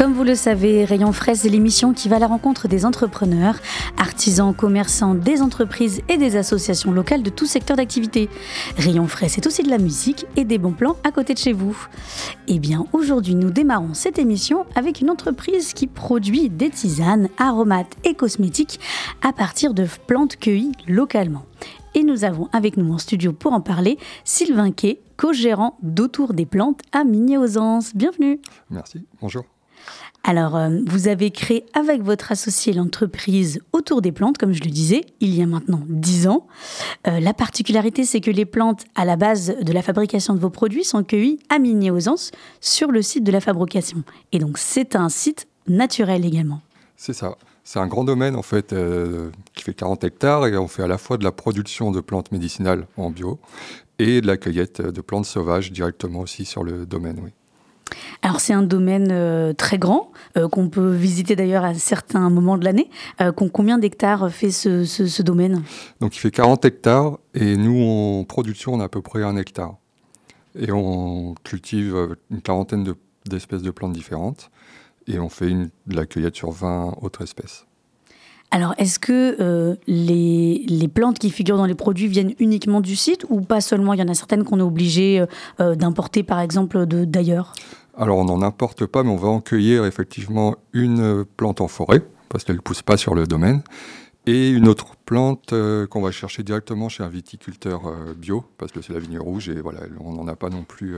Comme 0.00 0.14
vous 0.14 0.24
le 0.24 0.34
savez, 0.34 0.86
Rayon 0.86 1.12
Frais, 1.12 1.34
c'est 1.34 1.50
l'émission 1.50 1.92
qui 1.92 2.08
va 2.08 2.16
à 2.16 2.20
la 2.20 2.26
rencontre 2.26 2.68
des 2.68 2.86
entrepreneurs, 2.86 3.56
artisans, 3.98 4.54
commerçants, 4.54 5.14
des 5.14 5.42
entreprises 5.42 6.00
et 6.08 6.16
des 6.16 6.36
associations 6.36 6.90
locales 6.90 7.22
de 7.22 7.28
tout 7.28 7.44
secteur 7.44 7.76
d'activité. 7.76 8.30
Rayon 8.78 9.06
Frais, 9.06 9.28
c'est 9.28 9.46
aussi 9.46 9.62
de 9.62 9.68
la 9.68 9.76
musique 9.76 10.24
et 10.36 10.44
des 10.46 10.56
bons 10.56 10.72
plans 10.72 10.96
à 11.04 11.12
côté 11.12 11.34
de 11.34 11.38
chez 11.38 11.52
vous. 11.52 11.76
Eh 12.48 12.58
bien, 12.58 12.86
aujourd'hui, 12.94 13.34
nous 13.34 13.50
démarrons 13.50 13.92
cette 13.92 14.18
émission 14.18 14.64
avec 14.74 15.02
une 15.02 15.10
entreprise 15.10 15.74
qui 15.74 15.86
produit 15.86 16.48
des 16.48 16.70
tisanes, 16.70 17.28
aromates 17.36 17.94
et 18.04 18.14
cosmétiques 18.14 18.80
à 19.20 19.34
partir 19.34 19.74
de 19.74 19.86
plantes 20.06 20.38
cueillies 20.38 20.72
localement. 20.88 21.44
Et 21.94 22.04
nous 22.04 22.24
avons 22.24 22.48
avec 22.54 22.78
nous 22.78 22.90
en 22.90 22.96
studio 22.96 23.34
pour 23.34 23.52
en 23.52 23.60
parler 23.60 23.98
Sylvain 24.24 24.70
Quay, 24.72 25.02
co-gérant 25.18 25.76
d'Autour 25.82 26.32
des 26.32 26.46
plantes 26.46 26.80
à 26.92 27.04
Migné-aux-Anses. 27.04 27.94
Bienvenue. 27.94 28.40
Merci, 28.70 29.04
bonjour. 29.20 29.44
Alors, 30.22 30.54
euh, 30.54 30.68
vous 30.86 31.08
avez 31.08 31.30
créé 31.30 31.64
avec 31.72 32.02
votre 32.02 32.30
associé 32.30 32.72
l'entreprise 32.72 33.60
Autour 33.72 34.02
des 34.02 34.12
plantes, 34.12 34.36
comme 34.38 34.52
je 34.52 34.62
le 34.62 34.70
disais, 34.70 35.04
il 35.20 35.34
y 35.34 35.42
a 35.42 35.46
maintenant 35.46 35.82
10 35.88 36.28
ans. 36.28 36.46
Euh, 37.06 37.20
la 37.20 37.32
particularité, 37.32 38.04
c'est 38.04 38.20
que 38.20 38.30
les 38.30 38.44
plantes 38.44 38.84
à 38.94 39.04
la 39.04 39.16
base 39.16 39.56
de 39.60 39.72
la 39.72 39.82
fabrication 39.82 40.34
de 40.34 40.38
vos 40.38 40.50
produits 40.50 40.84
sont 40.84 41.02
cueillies 41.04 41.38
à 41.48 41.58
Migné-aux-Anses 41.58 42.32
sur 42.60 42.90
le 42.90 43.02
site 43.02 43.24
de 43.24 43.32
la 43.32 43.40
fabrication. 43.40 44.02
Et 44.32 44.38
donc, 44.38 44.58
c'est 44.58 44.94
un 44.94 45.08
site 45.08 45.48
naturel 45.66 46.26
également. 46.26 46.60
C'est 46.96 47.14
ça. 47.14 47.36
C'est 47.64 47.78
un 47.78 47.86
grand 47.86 48.04
domaine 48.04 48.36
en 48.36 48.42
fait 48.42 48.72
euh, 48.72 49.30
qui 49.54 49.62
fait 49.62 49.74
40 49.74 50.04
hectares 50.04 50.46
et 50.46 50.56
on 50.56 50.66
fait 50.66 50.82
à 50.82 50.88
la 50.88 50.98
fois 50.98 51.18
de 51.18 51.24
la 51.24 51.32
production 51.32 51.90
de 51.92 52.00
plantes 52.00 52.32
médicinales 52.32 52.86
en 52.96 53.10
bio 53.10 53.38
et 53.98 54.20
de 54.20 54.26
la 54.26 54.36
cueillette 54.36 54.80
de 54.80 55.00
plantes 55.00 55.26
sauvages 55.26 55.70
directement 55.70 56.20
aussi 56.20 56.44
sur 56.44 56.64
le 56.64 56.84
domaine. 56.86 57.20
Oui. 57.22 57.30
Alors 58.22 58.40
c'est 58.40 58.52
un 58.52 58.62
domaine 58.62 59.08
euh, 59.10 59.52
très 59.52 59.78
grand 59.78 60.12
euh, 60.36 60.48
qu'on 60.48 60.68
peut 60.68 60.90
visiter 60.90 61.36
d'ailleurs 61.36 61.64
à 61.64 61.74
certains 61.74 62.30
moments 62.30 62.58
de 62.58 62.64
l'année. 62.64 62.90
Euh, 63.20 63.32
combien 63.32 63.78
d'hectares 63.78 64.30
fait 64.30 64.50
ce, 64.50 64.84
ce, 64.84 65.06
ce, 65.06 65.22
domaine? 65.22 65.62
Donc 66.00 66.16
il 66.16 66.18
fait 66.18 66.30
40 66.30 66.64
hectares 66.64 67.18
et 67.34 67.56
nous 67.56 67.82
en 67.82 68.24
production 68.24 68.74
on 68.74 68.80
a 68.80 68.84
à 68.84 68.88
peu 68.88 69.02
près 69.02 69.22
un 69.22 69.36
hectare. 69.36 69.76
Et 70.58 70.72
on 70.72 71.34
cultive 71.44 72.16
une 72.30 72.42
quarantaine 72.42 72.94
d'espèces 73.26 73.62
de, 73.62 73.66
de, 73.66 73.70
plantes 73.70 73.92
différentes 73.92 74.50
et 75.06 75.18
on 75.18 75.28
fait 75.28 75.48
une, 75.48 75.70
de 75.86 75.96
la 75.96 76.06
cueillette 76.06 76.36
sur 76.36 76.50
20 76.50 76.96
autres 77.02 77.22
espèces. 77.22 77.66
Alors, 78.52 78.74
est-ce 78.78 78.98
que 78.98 79.36
euh, 79.40 79.76
les, 79.86 80.64
les, 80.66 80.88
plantes 80.88 81.20
qui 81.20 81.30
figurent 81.30 81.56
dans 81.56 81.66
les 81.66 81.76
produits 81.76 82.08
viennent 82.08 82.34
uniquement 82.40 82.80
du 82.80 82.96
site 82.96 83.24
ou 83.28 83.42
pas 83.42 83.60
seulement? 83.60 83.94
Il 83.94 84.00
y 84.00 84.02
en 84.02 84.08
a 84.08 84.14
certaines 84.14 84.42
qu'on 84.42 84.58
est 84.58 84.62
obligé 84.62 85.24
euh, 85.60 85.76
d'importer, 85.76 86.24
par 86.24 86.40
exemple, 86.40 86.84
d'ailleurs? 86.86 87.52
Alors, 88.00 88.16
on 88.16 88.24
n'en 88.24 88.40
importe 88.40 88.86
pas, 88.86 89.02
mais 89.02 89.10
on 89.10 89.16
va 89.16 89.28
en 89.28 89.42
cueillir 89.42 89.84
effectivement 89.84 90.56
une 90.72 91.26
plante 91.36 91.60
en 91.60 91.68
forêt, 91.68 92.02
parce 92.30 92.44
qu'elle 92.44 92.56
ne 92.56 92.62
pousse 92.62 92.80
pas 92.80 92.96
sur 92.96 93.14
le 93.14 93.26
domaine, 93.26 93.62
et 94.24 94.48
une 94.48 94.68
autre 94.68 94.96
plante 95.04 95.52
euh, 95.52 95.86
qu'on 95.86 96.00
va 96.00 96.10
chercher 96.10 96.42
directement 96.42 96.88
chez 96.88 97.02
un 97.02 97.10
viticulteur 97.10 97.82
bio, 98.16 98.42
parce 98.56 98.72
que 98.72 98.80
c'est 98.80 98.94
la 98.94 99.00
vigne 99.00 99.18
rouge, 99.18 99.50
et 99.50 99.60
voilà, 99.60 99.80
on 100.02 100.14
n'en 100.14 100.26
a 100.28 100.34
pas 100.34 100.48
non 100.48 100.64
plus 100.64 100.96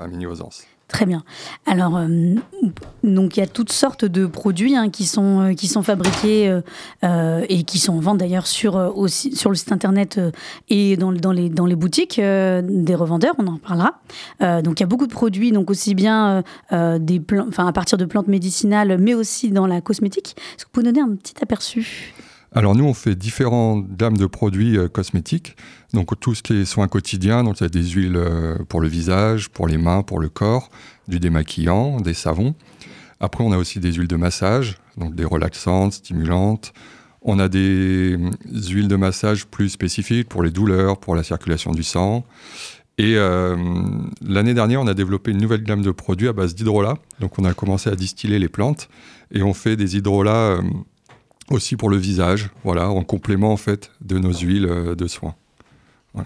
à 0.00 0.08
Migny-aux-Anses. 0.08 0.66
Très 0.92 1.06
bien. 1.06 1.24
Alors, 1.64 1.96
euh, 1.96 2.34
donc 3.02 3.36
il 3.36 3.40
y 3.40 3.42
a 3.42 3.46
toutes 3.46 3.72
sortes 3.72 4.04
de 4.04 4.26
produits 4.26 4.76
hein, 4.76 4.90
qui, 4.90 5.06
sont, 5.06 5.40
euh, 5.40 5.54
qui 5.54 5.66
sont 5.66 5.82
fabriqués 5.82 6.60
euh, 7.02 7.44
et 7.48 7.62
qui 7.64 7.78
sont 7.78 7.94
en 7.94 8.00
vente 8.00 8.18
d'ailleurs 8.18 8.46
sur, 8.46 8.92
sur 9.08 9.48
le 9.48 9.56
site 9.56 9.72
internet 9.72 10.20
et 10.68 10.98
dans, 10.98 11.10
dans, 11.10 11.32
les, 11.32 11.48
dans 11.48 11.64
les 11.64 11.76
boutiques 11.76 12.20
des 12.20 12.94
revendeurs, 12.94 13.34
on 13.38 13.46
en 13.46 13.56
parlera. 13.56 14.00
donc 14.40 14.80
il 14.80 14.82
y 14.82 14.84
a 14.84 14.86
beaucoup 14.86 15.06
de 15.06 15.12
produits, 15.12 15.50
donc 15.50 15.70
aussi 15.70 15.94
bien 15.94 16.44
des 16.70 17.22
à 17.56 17.72
partir 17.72 17.96
de 17.96 18.04
plantes 18.04 18.28
médicinales, 18.28 18.98
mais 18.98 19.14
aussi 19.14 19.50
dans 19.50 19.66
la 19.66 19.80
cosmétique. 19.80 20.36
Est-ce 20.36 20.64
que 20.64 20.68
vous 20.68 20.72
pouvez 20.72 20.92
donner 20.92 21.00
un 21.00 21.16
petit 21.16 21.34
aperçu? 21.40 22.14
Alors 22.54 22.74
nous, 22.74 22.84
on 22.84 22.92
fait 22.92 23.14
différentes 23.14 23.96
gammes 23.96 24.18
de 24.18 24.26
produits 24.26 24.76
euh, 24.76 24.88
cosmétiques. 24.88 25.56
Donc 25.94 26.18
tout 26.20 26.34
ce 26.34 26.42
qui 26.42 26.54
est 26.54 26.64
soins 26.66 26.88
quotidiens, 26.88 27.44
donc 27.44 27.60
il 27.60 27.62
y 27.62 27.66
a 27.66 27.70
des 27.70 27.82
huiles 27.82 28.16
euh, 28.16 28.58
pour 28.68 28.80
le 28.80 28.88
visage, 28.88 29.48
pour 29.48 29.66
les 29.66 29.78
mains, 29.78 30.02
pour 30.02 30.20
le 30.20 30.28
corps, 30.28 30.70
du 31.08 31.18
démaquillant, 31.18 32.00
des 32.00 32.14
savons. 32.14 32.54
Après, 33.20 33.42
on 33.42 33.52
a 33.52 33.56
aussi 33.56 33.80
des 33.80 33.92
huiles 33.92 34.08
de 34.08 34.16
massage, 34.16 34.76
donc 34.98 35.14
des 35.14 35.24
relaxantes, 35.24 35.94
stimulantes. 35.94 36.74
On 37.22 37.38
a 37.38 37.48
des 37.48 38.18
huiles 38.52 38.88
de 38.88 38.96
massage 38.96 39.46
plus 39.46 39.68
spécifiques 39.68 40.28
pour 40.28 40.42
les 40.42 40.50
douleurs, 40.50 40.98
pour 40.98 41.14
la 41.14 41.22
circulation 41.22 41.70
du 41.70 41.84
sang. 41.84 42.24
Et 42.98 43.14
euh, 43.16 43.56
l'année 44.20 44.54
dernière, 44.54 44.82
on 44.82 44.86
a 44.86 44.94
développé 44.94 45.30
une 45.30 45.38
nouvelle 45.38 45.62
gamme 45.62 45.82
de 45.82 45.92
produits 45.92 46.28
à 46.28 46.32
base 46.32 46.54
d'hydrolat. 46.54 46.98
Donc 47.20 47.38
on 47.38 47.44
a 47.44 47.54
commencé 47.54 47.88
à 47.88 47.94
distiller 47.94 48.38
les 48.38 48.48
plantes 48.48 48.88
et 49.32 49.42
on 49.42 49.54
fait 49.54 49.76
des 49.76 49.96
hydrolats 49.96 50.58
aussi 51.50 51.76
pour 51.76 51.90
le 51.90 51.96
visage, 51.96 52.50
voilà, 52.64 52.90
en 52.90 53.02
complément 53.04 53.52
en 53.52 53.56
fait 53.56 53.90
de 54.00 54.18
nos 54.18 54.32
huiles 54.32 54.66
euh, 54.66 54.94
de 54.94 55.06
soins. 55.06 55.34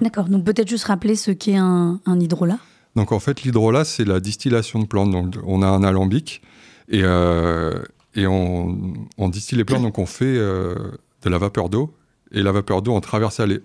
D'accord, 0.01 0.29
donc 0.29 0.45
peut-être 0.45 0.69
juste 0.69 0.85
rappeler 0.85 1.15
ce 1.15 1.31
qu'est 1.31 1.57
un, 1.57 2.01
un, 2.07 2.21
hydrolat? 2.21 2.59
Donc 2.97 3.13
en 3.13 3.21
fait, 3.21 3.43
l'hydrolat, 3.43 3.85
c'est 3.85 4.05
la 4.05 4.21
distillation 4.21 4.81
de 4.81 4.87
plantes. 4.87 5.11
Donc 5.11 5.37
on 5.45 5.63
a 5.63 5.67
un 5.67 5.85
alambic 5.85 6.43
et, 6.89 7.03
euh, 7.03 7.83
et 8.15 8.27
on, 8.27 8.95
on, 9.19 9.29
distille 9.29 9.59
les 9.59 9.65
plantes, 9.65 9.83
donc 9.83 9.99
on 9.99 10.07
fait 10.07 10.25
euh, 10.25 10.75
de 11.23 11.31
la 11.31 11.39
vapeur 11.39 11.69
d'eau. 11.69 11.95
Et 12.33 12.43
la 12.43 12.51
vapeur 12.51 12.83
d'eau, 12.83 12.93
en 12.93 13.01
traversant 13.01 13.47
les, 13.47 13.61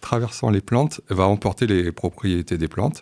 traversant 0.00 0.50
les 0.50 0.60
plantes, 0.60 1.00
va 1.10 1.26
emporter 1.26 1.66
les 1.66 1.90
propriétés 1.90 2.56
des 2.56 2.68
plantes. 2.68 3.00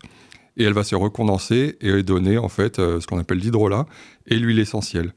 Et 0.56 0.64
elle 0.64 0.72
va 0.72 0.84
se 0.84 0.94
recondenser 0.94 1.76
et 1.80 2.02
donner 2.02 2.38
en 2.38 2.48
fait 2.48 2.78
euh, 2.78 3.00
ce 3.00 3.06
qu'on 3.06 3.18
appelle 3.18 3.38
l'hydrolat 3.38 3.86
et 4.26 4.36
l'huile 4.36 4.60
essentielle. 4.60 5.12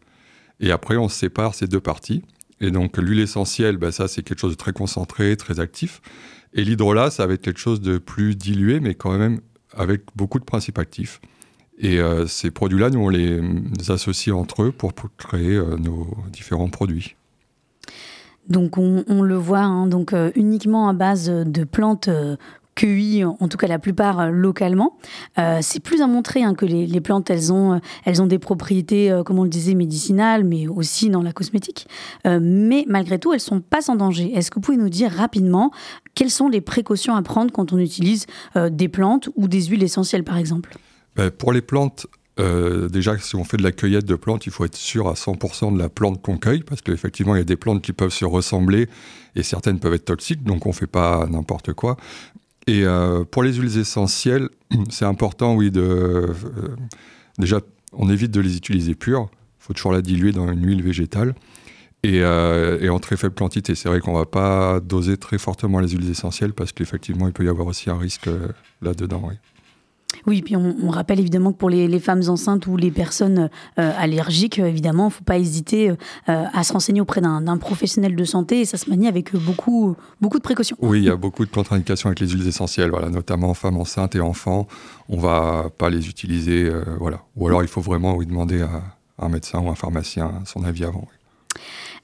Et 0.60 0.72
après, 0.72 0.98
on 0.98 1.08
sépare 1.08 1.56
ces 1.56 1.68
deux 1.68 1.80
parties. 1.80 2.24
Et 2.62 2.72
donc 2.72 2.98
l'huile 2.98 3.20
essentielle, 3.20 3.78
bah, 3.78 3.92
ça 3.92 4.08
c'est 4.08 4.24
quelque 4.24 4.40
chose 4.40 4.52
de 4.52 4.58
très 4.58 4.74
concentré, 4.74 5.38
très 5.38 5.60
actif. 5.60 6.02
Et 6.54 6.64
l'hydrolat, 6.64 7.12
ça 7.12 7.28
va 7.28 7.34
être 7.34 7.42
quelque 7.42 7.60
chose 7.60 7.82
de 7.82 7.98
plus 7.98 8.36
dilué, 8.36 8.80
mais 8.80 8.96
quand 8.96 9.18
même 9.18 9.42
avec 9.76 10.04
beaucoup 10.16 10.40
de 10.40 10.46
principes 10.46 10.80
actifs. 10.80 11.22
Et 11.78 12.00
euh, 12.00 12.26
ces 12.26 12.50
produits-là, 12.50 12.90
nous 12.90 13.00
on 13.00 13.10
les 13.10 13.40
associe 13.90 14.36
entre 14.36 14.64
eux 14.64 14.72
pour, 14.72 14.94
créer 15.18 15.56
euh, 15.56 15.78
nos 15.78 16.08
différents 16.32 16.70
produits. 16.70 17.16
Donc 18.50 18.78
on, 18.78 19.22
le 19.22 19.36
voit, 19.36 19.60
hein, 19.60 19.88
donc 19.88 20.14
euh, 20.14 20.32
uniquement 20.36 20.88
à 20.88 20.94
base 20.94 21.30
de 21.30 21.64
plantes 21.66 22.10
cueillies, 22.78 23.26
en 23.26 23.48
tout 23.48 23.58
cas 23.58 23.68
la 23.68 23.80
plupart 23.80 24.20
euh, 24.20 24.30
localement. 24.30 24.98
Euh, 25.40 25.60
c'est 25.62 25.80
plus 25.82 26.02
à 26.02 26.08
montrer 26.08 26.44
hein, 26.44 26.54
que 26.54 26.66
les, 26.66 27.02
plantes, 27.02 27.30
elles 27.30 27.52
ont, 27.52 27.74
euh, 27.74 27.80
elles 28.06 28.22
ont 28.22 28.28
des 28.28 28.40
propriétés, 28.40 29.22
comme 29.26 29.40
on 29.40 29.44
le 29.44 29.50
disait, 29.50 29.74
médicinales, 29.74 30.44
mais 30.44 30.68
aussi 30.68 31.10
dans 31.10 31.24
la 31.24 31.34
cosmétique. 31.34 31.88
Mais 32.26 32.86
malgré 32.88 33.18
tout, 33.18 33.34
elles 33.34 33.40
sont 33.40 33.62
pas 33.62 33.82
sans 33.82 33.96
danger. 33.96 34.32
Est-ce 34.36 34.52
que 34.52 34.56
vous 34.56 34.62
pouvez 34.62 34.78
nous 34.78 34.90
dire 34.90 35.12
rapidement 35.12 35.72
quelles 36.14 36.30
sont 36.30 36.48
les 36.48 36.62
précautions 36.62 37.16
à 37.16 37.22
prendre 37.22 37.52
quand 37.52 37.74
on 37.74 37.80
utilise 37.80 38.26
des 38.56 38.88
plantes 38.88 39.30
ou 39.36 39.48
des 39.48 39.64
huiles 39.64 39.84
essentielles, 39.84 40.24
par 40.24 40.38
exemple? 40.38 40.78
Ben, 41.16 41.32
Pour 41.32 41.52
les 41.52 41.62
plantes, 41.62 42.08
déjà, 42.38 43.18
si 43.18 43.36
on 43.36 43.44
fait 43.44 43.58
de 43.58 43.64
la 43.64 43.72
cueillette 43.72 44.06
de 44.06 44.16
plantes, 44.16 44.46
il 44.46 44.52
faut 44.52 44.66
être 44.66 44.76
sûr 44.76 45.08
à 45.08 45.14
100% 45.14 45.74
de 45.74 45.80
la 45.80 45.90
plante 45.90 46.22
qu'on 46.22 46.38
cueille, 46.38 46.64
parce 46.64 46.82
qu'effectivement, 46.82 47.36
il 47.36 47.40
y 47.40 47.42
a 47.42 47.46
des 47.46 47.58
plantes 47.58 47.82
qui 47.82 47.94
peuvent 47.94 48.14
se 48.14 48.26
ressembler 48.26 48.88
et 49.36 49.44
certaines 49.44 49.80
peuvent 49.80 49.94
être 49.94 50.06
toxiques, 50.06 50.44
donc 50.44 50.66
on 50.66 50.70
ne 50.70 50.76
fait 50.76 50.88
pas 50.88 51.26
n'importe 51.28 51.74
quoi. 51.74 51.98
Et 52.68 52.84
euh, 52.84 53.24
pour 53.24 53.44
les 53.44 53.54
huiles 53.54 53.78
essentielles, 53.78 54.50
c'est 54.90 55.06
important, 55.06 55.56
oui, 55.56 55.72
de. 55.72 55.82
Euh, 55.82 56.34
déjà, 57.40 57.62
on 57.94 58.10
évite 58.10 58.32
de 58.32 58.42
les 58.42 58.58
utiliser 58.58 58.94
pures. 58.94 59.30
Il 59.60 59.64
faut 59.64 59.74
toujours 59.74 59.94
la 59.94 60.02
diluer 60.02 60.34
dans 60.34 60.52
une 60.52 60.66
huile 60.66 60.84
végétale. 60.84 61.34
Et, 62.04 62.22
euh, 62.22 62.78
et 62.80 62.90
en 62.90 63.00
très 63.00 63.18
faible 63.18 63.34
quantité. 63.34 63.74
C'est 63.74 63.90
vrai 63.90 64.00
qu'on 64.02 64.14
ne 64.14 64.20
va 64.20 64.26
pas 64.26 64.80
doser 64.80 65.18
très 65.18 65.40
fortement 65.40 65.80
les 65.80 65.90
huiles 65.90 66.10
essentielles 66.10 66.54
parce 66.54 66.72
qu'effectivement, 66.72 67.28
il 67.28 67.34
peut 67.34 67.44
y 67.44 67.50
avoir 67.50 67.68
aussi 67.68 67.90
un 67.90 67.98
risque 67.98 68.30
là-dedans. 68.82 69.24
Oui. 69.28 69.34
Oui, 70.28 70.42
puis 70.42 70.56
on, 70.56 70.90
rappelle 70.90 71.20
évidemment 71.20 71.52
que 71.52 71.58
pour 71.58 71.70
les, 71.70 72.00
femmes 72.00 72.24
enceintes 72.28 72.68
ou 72.68 72.78
les 72.78 72.92
personnes 72.92 73.50
euh, 73.80 73.92
allergiques, 73.98 74.60
évidemment, 74.60 75.06
il 75.06 75.08
ne 75.08 75.14
faut 75.14 75.24
pas 75.24 75.38
hésiter 75.38 75.92
à 76.28 76.64
se 76.64 76.74
renseigner 76.74 77.02
auprès 77.02 77.22
d'un 77.22 77.58
professionnel 77.58 78.16
de 78.16 78.24
santé 78.26 78.62
et 78.62 78.66
ça 78.66 78.78
se 78.78 78.90
manie 78.90 79.08
avec 79.08 79.36
beaucoup, 79.36 79.96
beaucoup 80.22 80.38
de 80.38 80.44
précautions. 80.44 80.78
Oui, 80.82 81.00
il 81.00 81.06
y 81.06 81.10
a 81.10 81.16
beaucoup 81.16 81.46
de 81.46 81.52
contre-indications 81.52 82.08
avec 82.08 82.20
les 82.20 82.28
huiles 82.28 82.48
essentielles, 82.48 82.90
voilà, 82.90 83.10
notamment 83.10 83.54
femmes 83.54 83.78
enceintes 83.78 84.16
et 84.16 84.22
enfants. 84.22 84.68
On 85.10 85.18
ne 85.18 85.22
va 85.22 85.70
pas 85.78 85.90
les 85.90 86.10
utiliser, 86.10 86.70
voilà. 87.00 87.22
Ou 87.36 87.48
alors 87.48 87.64
il 87.64 87.70
faut 87.70 87.82
vraiment 87.82 88.18
demander 88.18 88.62
à, 88.62 88.84
un 89.20 89.30
médecin 89.30 89.60
ou 89.60 89.70
un 89.70 89.76
pharmacien 89.76 90.42
son 90.46 90.64
avis 90.64 90.84
avant. 90.84 91.08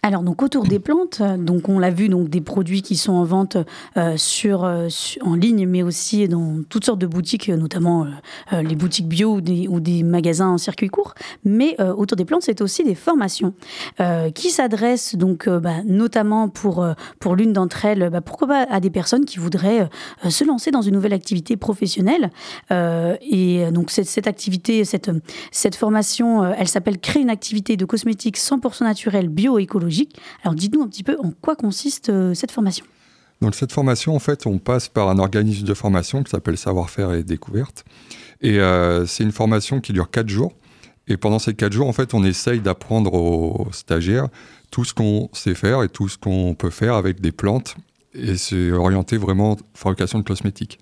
Alors 0.05 0.21
donc 0.21 0.43
autour 0.43 0.65
des 0.65 0.79
plantes, 0.79 1.21
donc 1.21 1.69
on 1.69 1.79
l'a 1.79 1.89
vu 1.89 2.09
donc 2.09 2.27
des 2.27 2.41
produits 2.41 2.81
qui 2.81 2.97
sont 2.97 3.13
en 3.13 3.23
vente 3.23 3.55
euh, 3.95 4.17
sur, 4.17 4.65
euh, 4.65 4.89
en 5.21 5.33
ligne, 5.33 5.65
mais 5.65 5.81
aussi 5.81 6.27
dans 6.27 6.57
toutes 6.67 6.83
sortes 6.83 6.99
de 6.99 7.07
boutiques, 7.07 7.47
notamment 7.47 8.05
euh, 8.51 8.61
les 8.63 8.75
boutiques 8.75 9.07
bio 9.07 9.35
ou 9.35 9.79
des, 9.79 10.03
magasins 10.03 10.49
en 10.49 10.57
circuit 10.57 10.89
court. 10.89 11.13
Mais 11.45 11.77
autour 11.79 12.17
des 12.17 12.25
plantes, 12.25 12.41
c'est 12.41 12.59
aussi 12.59 12.83
des 12.83 12.95
formations 12.95 13.53
qui 14.35 14.49
s'adressent 14.49 15.15
donc 15.15 15.47
bah, 15.47 15.83
notamment 15.85 16.49
pour 16.49 16.85
pour 17.19 17.35
l'une 17.35 17.53
d'entre 17.53 17.85
elles, 17.85 18.09
bah, 18.09 18.19
pourquoi 18.19 18.47
pas 18.47 18.67
à 18.69 18.79
des 18.81 18.89
personnes 18.89 19.23
qui 19.23 19.39
voudraient 19.39 19.87
se 20.27 20.43
lancer 20.43 20.71
dans 20.71 20.81
une 20.81 20.93
nouvelle 20.93 21.13
activité 21.13 21.55
professionnelle. 21.55 22.31
et 22.71 23.71
donc 23.71 23.91
cette, 23.91 24.07
cette, 24.07 24.27
activité, 24.27 24.83
cette 24.83 25.11
cette 25.51 25.75
formation, 25.75 26.43
elle 26.43 26.67
s'appelle 26.67 26.99
créer 26.99 27.21
une 27.21 27.29
activité 27.29 27.77
de 27.77 27.85
cosmétiques 27.85 28.37
100% 28.37 28.83
naturelle, 28.83 29.29
alors 30.43 30.55
dites-nous 30.55 30.81
un 30.81 30.87
petit 30.87 31.03
peu 31.03 31.17
en 31.19 31.31
quoi 31.31 31.55
consiste 31.55 32.09
euh, 32.09 32.33
cette 32.33 32.51
formation. 32.51 32.85
Donc 33.41 33.55
cette 33.55 33.71
formation, 33.71 34.15
en 34.15 34.19
fait, 34.19 34.45
on 34.47 34.57
passe 34.57 34.87
par 34.87 35.09
un 35.09 35.19
organisme 35.19 35.65
de 35.65 35.73
formation 35.73 36.23
qui 36.23 36.31
s'appelle 36.31 36.57
Savoir-faire 36.57 37.13
et 37.13 37.23
Découverte. 37.23 37.83
Et 38.41 38.59
euh, 38.59 39.05
c'est 39.05 39.23
une 39.23 39.31
formation 39.31 39.81
qui 39.81 39.91
dure 39.93 40.09
quatre 40.09 40.29
jours. 40.29 40.53
Et 41.07 41.17
pendant 41.17 41.39
ces 41.39 41.53
quatre 41.53 41.73
jours, 41.73 41.87
en 41.87 41.93
fait, 41.93 42.13
on 42.13 42.23
essaye 42.23 42.61
d'apprendre 42.61 43.13
aux 43.13 43.67
stagiaires 43.73 44.29
tout 44.71 44.85
ce 44.85 44.93
qu'on 44.93 45.29
sait 45.33 45.55
faire 45.55 45.83
et 45.83 45.89
tout 45.89 46.07
ce 46.07 46.17
qu'on 46.17 46.55
peut 46.55 46.69
faire 46.69 46.95
avec 46.95 47.19
des 47.19 47.31
plantes. 47.31 47.75
Et 48.13 48.37
c'est 48.37 48.71
orienté 48.71 49.17
vraiment 49.17 49.57
fabrication 49.73 50.19
de 50.19 50.23
cosmétiques. 50.23 50.79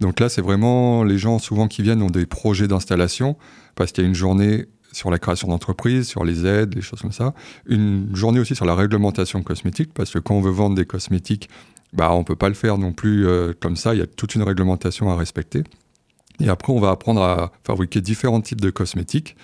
Donc 0.00 0.20
là, 0.20 0.28
c'est 0.28 0.42
vraiment 0.42 1.04
les 1.04 1.18
gens 1.18 1.38
souvent 1.38 1.68
qui 1.68 1.82
viennent 1.82 2.02
ont 2.02 2.10
des 2.10 2.26
projets 2.26 2.68
d'installation 2.68 3.36
parce 3.74 3.92
qu'il 3.92 4.04
y 4.04 4.06
a 4.06 4.08
une 4.08 4.14
journée 4.14 4.66
sur 4.96 5.10
la 5.10 5.18
création 5.18 5.48
d'entreprises, 5.48 6.08
sur 6.08 6.24
les 6.24 6.46
aides, 6.46 6.74
les 6.74 6.80
choses 6.80 7.02
comme 7.02 7.12
ça. 7.12 7.34
Une 7.66 8.14
journée 8.14 8.40
aussi 8.40 8.54
sur 8.54 8.64
la 8.64 8.74
réglementation 8.74 9.42
cosmétique, 9.42 9.92
parce 9.92 10.10
que 10.10 10.18
quand 10.18 10.34
on 10.34 10.40
veut 10.40 10.50
vendre 10.50 10.74
des 10.74 10.86
cosmétiques, 10.86 11.50
bah, 11.92 12.12
on 12.12 12.20
ne 12.20 12.24
peut 12.24 12.36
pas 12.36 12.48
le 12.48 12.54
faire 12.54 12.78
non 12.78 12.92
plus 12.92 13.26
euh, 13.26 13.52
comme 13.60 13.76
ça, 13.76 13.94
il 13.94 13.98
y 13.98 14.02
a 14.02 14.06
toute 14.06 14.34
une 14.34 14.42
réglementation 14.42 15.10
à 15.10 15.16
respecter. 15.16 15.64
Et 16.40 16.48
après, 16.48 16.72
on 16.72 16.80
va 16.80 16.90
apprendre 16.90 17.22
à 17.22 17.52
fabriquer 17.64 18.00
différents 18.00 18.40
types 18.40 18.60
de 18.60 18.70
cosmétiques. 18.70 19.36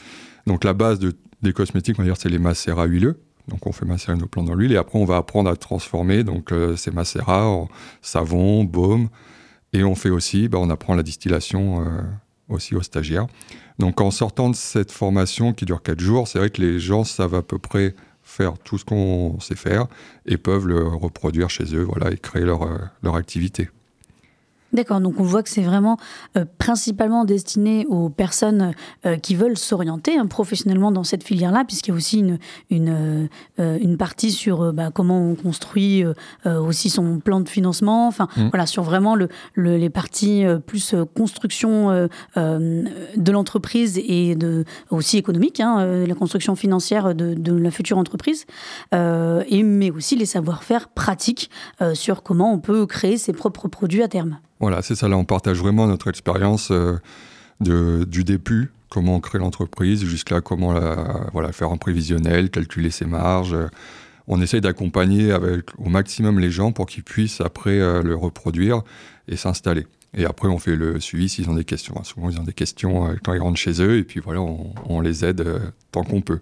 Donc 0.46 0.64
la 0.64 0.72
base 0.72 0.98
de, 0.98 1.12
des 1.42 1.52
cosmétiques, 1.52 1.96
on 1.98 2.02
va 2.02 2.08
dire, 2.08 2.16
c'est 2.18 2.30
les 2.30 2.38
macérats 2.38 2.86
huileux. 2.86 3.20
Donc 3.48 3.66
on 3.66 3.72
fait 3.72 3.86
macérer 3.86 4.16
nos 4.16 4.26
plantes 4.26 4.46
dans 4.46 4.54
l'huile 4.54 4.72
et 4.72 4.76
après 4.76 4.98
on 5.00 5.04
va 5.04 5.16
apprendre 5.16 5.50
à 5.50 5.56
transformer 5.56 6.22
donc 6.22 6.52
euh, 6.52 6.76
ces 6.76 6.92
macérats 6.92 7.48
en 7.48 7.68
savon, 8.00 8.62
baume 8.62 9.08
et 9.72 9.82
on 9.84 9.94
fait 9.94 10.10
aussi, 10.10 10.48
bah, 10.48 10.58
on 10.60 10.70
apprend 10.70 10.94
la 10.94 11.02
distillation 11.02 11.84
euh, 11.84 12.02
aussi 12.48 12.74
aux 12.74 12.82
stagiaires. 12.82 13.26
Donc 13.78 14.00
en 14.00 14.10
sortant 14.10 14.50
de 14.50 14.56
cette 14.56 14.92
formation 14.92 15.52
qui 15.52 15.64
dure 15.64 15.82
4 15.82 16.00
jours, 16.00 16.28
c'est 16.28 16.38
vrai 16.38 16.50
que 16.50 16.60
les 16.60 16.78
gens 16.78 17.04
savent 17.04 17.34
à 17.34 17.42
peu 17.42 17.58
près 17.58 17.94
faire 18.22 18.58
tout 18.58 18.78
ce 18.78 18.84
qu'on 18.84 19.38
sait 19.40 19.56
faire 19.56 19.86
et 20.26 20.36
peuvent 20.36 20.66
le 20.66 20.86
reproduire 20.86 21.50
chez 21.50 21.74
eux 21.74 21.82
voilà, 21.82 22.12
et 22.12 22.16
créer 22.16 22.44
leur, 22.44 22.62
euh, 22.62 22.78
leur 23.02 23.16
activité. 23.16 23.68
D'accord, 24.72 25.00
donc 25.00 25.20
on 25.20 25.22
voit 25.22 25.42
que 25.42 25.50
c'est 25.50 25.62
vraiment 25.62 25.98
euh, 26.36 26.46
principalement 26.56 27.24
destiné 27.26 27.84
aux 27.88 28.08
personnes 28.08 28.72
euh, 29.04 29.16
qui 29.16 29.34
veulent 29.34 29.58
s'orienter 29.58 30.16
hein, 30.16 30.26
professionnellement 30.26 30.90
dans 30.90 31.04
cette 31.04 31.24
filière-là, 31.24 31.64
puisqu'il 31.64 31.90
y 31.90 31.92
a 31.92 31.96
aussi 31.96 32.20
une, 32.20 32.38
une, 32.70 33.28
euh, 33.58 33.78
une 33.78 33.98
partie 33.98 34.30
sur 34.30 34.72
bah, 34.72 34.90
comment 34.92 35.20
on 35.20 35.34
construit 35.34 36.04
aussi 36.46 36.90
son 36.90 37.18
plan 37.18 37.40
de 37.40 37.48
financement, 37.48 38.06
enfin 38.06 38.28
mm. 38.36 38.48
voilà, 38.48 38.66
sur 38.66 38.82
vraiment 38.82 39.14
le, 39.14 39.28
les 39.56 39.90
parties 39.90 40.44
plus 40.66 40.94
construction 41.14 42.08
de 42.36 43.32
l'entreprise 43.32 43.98
et 43.98 44.34
de, 44.34 44.64
aussi 44.90 45.18
économique, 45.18 45.60
hein, 45.60 46.06
la 46.06 46.14
construction 46.14 46.54
financière 46.54 47.14
de, 47.14 47.34
de, 47.34 47.52
la 47.52 47.70
future 47.70 47.98
entreprise, 47.98 48.46
et, 48.92 49.62
mais 49.62 49.90
aussi 49.90 50.16
les 50.16 50.26
savoir-faire 50.26 50.88
pratiques 50.88 51.50
sur 51.94 52.22
comment 52.22 52.52
on 52.52 52.58
peut 52.58 52.86
créer 52.86 53.16
ses 53.16 53.32
propres 53.32 53.68
produits 53.68 54.02
à 54.02 54.08
terme. 54.08 54.38
Voilà, 54.62 54.80
c'est 54.80 54.94
ça. 54.94 55.08
Là, 55.08 55.16
on 55.16 55.24
partage 55.24 55.58
vraiment 55.58 55.88
notre 55.88 56.08
expérience 56.08 56.70
euh, 56.70 56.96
du 57.60 58.22
début, 58.22 58.70
comment 58.88 59.16
on 59.16 59.20
crée 59.20 59.40
l'entreprise, 59.40 60.04
jusqu'à 60.04 60.40
comment 60.40 60.72
la, 60.72 61.26
voilà, 61.32 61.50
faire 61.50 61.72
un 61.72 61.76
prévisionnel, 61.76 62.48
calculer 62.48 62.90
ses 62.90 63.04
marges. 63.04 63.56
On 64.28 64.40
essaye 64.40 64.60
d'accompagner 64.60 65.36
au 65.78 65.88
maximum 65.88 66.38
les 66.38 66.52
gens 66.52 66.70
pour 66.70 66.86
qu'ils 66.86 67.02
puissent 67.02 67.40
après 67.40 67.80
euh, 67.80 68.02
le 68.02 68.14
reproduire 68.14 68.82
et 69.26 69.36
s'installer. 69.36 69.84
Et 70.16 70.26
après, 70.26 70.46
on 70.46 70.60
fait 70.60 70.76
le 70.76 71.00
suivi 71.00 71.28
s'ils 71.28 71.50
ont 71.50 71.54
des 71.54 71.64
questions. 71.64 72.00
Souvent, 72.04 72.30
ils 72.30 72.38
ont 72.38 72.44
des 72.44 72.52
questions 72.52 73.08
euh, 73.08 73.14
quand 73.24 73.34
ils 73.34 73.40
rentrent 73.40 73.58
chez 73.58 73.82
eux, 73.82 73.98
et 73.98 74.04
puis 74.04 74.20
voilà, 74.20 74.42
on, 74.42 75.00
les 75.00 75.24
aide 75.24 75.44
tant 75.90 76.04
qu'on 76.04 76.20
peut. 76.20 76.38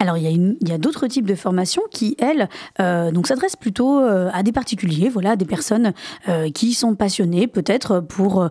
Alors, 0.00 0.16
il 0.16 0.56
y 0.66 0.72
a, 0.72 0.78
d'autres 0.78 1.08
types 1.08 1.26
de 1.26 1.34
formations 1.34 1.82
qui, 1.90 2.14
elles, 2.18 2.48
euh, 2.80 3.10
s'adressent 3.24 3.56
plutôt 3.56 4.00
euh, 4.00 4.30
à 4.32 4.42
des 4.42 4.52
particuliers, 4.52 5.08
voilà, 5.08 5.34
des 5.34 5.44
personnes 5.44 5.92
euh, 6.28 6.50
qui 6.50 6.72
sont 6.72 6.94
passionnées 6.94 7.46
peut-être 7.46 8.00
pour 8.00 8.48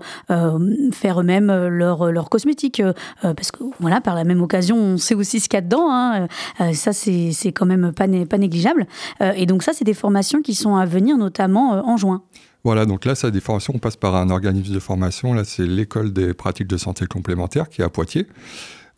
faire 0.92 1.22
eux-mêmes 1.22 1.68
leur, 1.68 2.12
leur 2.12 2.30
cosmétique. 2.30 2.82
parce 3.22 3.52
que, 3.52 3.64
voilà, 3.80 4.02
par 4.02 4.16
la 4.16 4.24
même 4.24 4.42
occasion, 4.42 4.78
on 4.78 4.98
sait 4.98 5.16
aussi 5.16 5.40
ce 5.40 5.50
qu'il 5.50 5.58
y 5.58 5.60
a 5.60 5.62
dedans. 5.62 5.90
Hein, 5.90 6.28
ça, 6.74 6.94
c'est 6.94 7.52
quand 7.54 7.66
même 7.66 7.92
pas, 7.94 8.08
pas 8.30 8.38
négligeable. 8.38 8.86
et 9.22 9.46
donc, 9.46 9.64
ça, 9.64 9.74
c'est 9.74 9.86
des 9.86 9.94
formations 9.94 10.42
qui 10.42 10.54
sont 10.54 10.76
à 10.76 10.86
venir, 10.86 11.18
notamment 11.18 11.88
en 11.88 11.98
juin. 11.98 12.24
Voilà, 12.64 12.86
donc 12.86 13.06
là, 13.06 13.16
ça 13.16 13.32
des 13.32 13.40
formations, 13.40 13.74
on 13.76 13.80
passe 13.80 13.96
par 13.96 14.16
un 14.16 14.30
organisme 14.30 14.74
de 14.74 14.80
formation. 14.80 15.34
Là, 15.34 15.44
c'est 15.46 15.66
l'école 15.66 16.12
des 16.12 16.34
pratiques 16.34 16.68
de 16.68 16.78
santé 16.78 17.06
complémentaires 17.06 17.70
qui 17.70 17.82
est 17.82 17.86
à 17.86 17.90
Poitiers. 17.90 18.28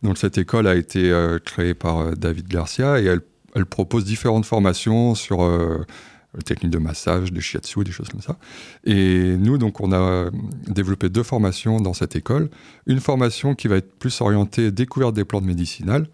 Donc 0.02 0.18
cette 0.18 0.38
école 0.38 0.66
a 0.66 0.74
été 0.74 1.10
euh, 1.10 1.38
créée 1.38 1.74
par 1.74 1.98
euh, 1.98 2.12
David 2.12 2.48
Garcia 2.48 3.00
et 3.00 3.04
elle, 3.04 3.66
propose 3.66 4.04
différentes 4.04 4.46
formations 4.46 5.14
sur 5.14 5.42
euh, 5.42 5.84
techniques 6.44 6.72
de 6.72 6.78
massage, 6.78 7.32
de 7.32 7.40
shiatsu, 7.40 7.84
des 7.84 7.90
choses 7.90 8.08
comme 8.08 8.22
ça. 8.22 8.38
Et 8.84 9.36
nous, 9.36 9.58
donc, 9.58 9.80
on 9.80 9.92
a 9.92 10.30
développé 10.68 11.08
deux 11.08 11.24
formations 11.24 11.80
dans 11.80 11.92
cette 11.92 12.14
école. 12.14 12.48
Une 12.86 13.00
formation 13.00 13.56
qui 13.56 13.66
va 13.66 13.76
être 13.76 13.92
plus 13.98 14.20
orientée 14.20 14.70
découverte 14.70 15.14
des 15.14 15.24
plantes 15.24 15.44
médicinales. 15.44 16.06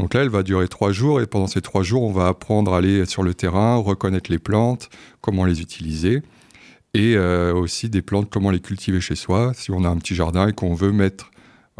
Donc 0.00 0.14
là, 0.14 0.22
elle 0.22 0.30
va 0.30 0.42
durer 0.42 0.66
trois 0.66 0.90
jours 0.90 1.20
et 1.20 1.26
pendant 1.26 1.46
ces 1.46 1.60
trois 1.60 1.84
jours, 1.84 2.02
on 2.02 2.12
va 2.12 2.26
apprendre 2.26 2.74
à 2.74 2.78
aller 2.78 3.06
sur 3.06 3.22
le 3.22 3.34
terrain, 3.34 3.76
reconnaître 3.76 4.32
les 4.32 4.38
plantes, 4.38 4.90
comment 5.20 5.44
les 5.44 5.60
utiliser 5.60 6.22
et 6.92 7.16
aussi 7.16 7.88
des 7.88 8.02
plantes, 8.02 8.28
comment 8.30 8.50
les 8.50 8.58
cultiver 8.58 9.00
chez 9.00 9.14
soi. 9.14 9.52
Si 9.54 9.70
on 9.70 9.84
a 9.84 9.88
un 9.88 9.96
petit 9.98 10.16
jardin 10.16 10.48
et 10.48 10.52
qu'on 10.52 10.74
veut 10.74 10.90
mettre 10.90 11.30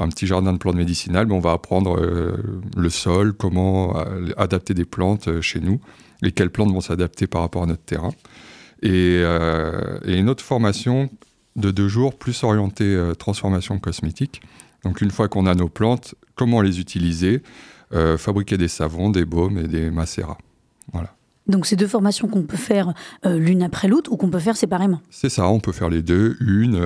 un 0.00 0.08
petit 0.08 0.26
jardin 0.26 0.52
de 0.52 0.58
plantes 0.58 0.76
médicinales, 0.76 1.26
mais 1.26 1.34
on 1.34 1.40
va 1.40 1.52
apprendre 1.52 1.96
euh, 2.00 2.36
le 2.76 2.90
sol, 2.90 3.34
comment 3.34 3.98
euh, 3.98 4.30
adapter 4.36 4.74
des 4.74 4.84
plantes 4.84 5.28
euh, 5.28 5.40
chez 5.40 5.60
nous, 5.60 5.80
et 6.22 6.32
quelles 6.32 6.50
plantes 6.50 6.72
vont 6.72 6.80
s'adapter 6.80 7.26
par 7.26 7.42
rapport 7.42 7.62
à 7.62 7.66
notre 7.66 7.82
terrain. 7.82 8.12
Et, 8.82 9.22
une 10.06 10.30
autre 10.30 10.42
formation 10.42 11.10
de 11.56 11.70
deux 11.70 11.88
jours, 11.88 12.18
plus 12.18 12.42
orientée 12.44 12.98
transformation 13.18 13.78
cosmétique. 13.78 14.40
Donc 14.84 15.02
une 15.02 15.10
fois 15.10 15.28
qu'on 15.28 15.46
a 15.46 15.54
nos 15.54 15.68
plantes, 15.68 16.14
comment 16.34 16.62
les 16.62 16.80
utiliser, 16.80 17.42
fabriquer 17.90 18.56
des 18.56 18.68
savons, 18.68 19.10
des 19.10 19.26
baumes 19.26 19.58
et 19.58 19.68
des 19.68 19.90
macérats. 19.90 20.38
Voilà. 20.92 21.14
Donc 21.46 21.66
c'est 21.66 21.76
deux 21.76 21.86
formations 21.86 22.26
qu'on 22.28 22.42
peut 22.42 22.56
faire 22.56 22.94
l'une 23.24 23.62
après 23.62 23.88
l'autre 23.88 24.12
ou 24.12 24.16
qu'on 24.16 24.30
peut 24.30 24.38
faire 24.38 24.56
séparément? 24.56 25.00
C'est 25.10 25.30
ça, 25.30 25.46
on 25.48 25.60
peut 25.60 25.72
faire 25.72 25.90
les 25.90 26.02
deux. 26.02 26.36
Une, 26.40 26.78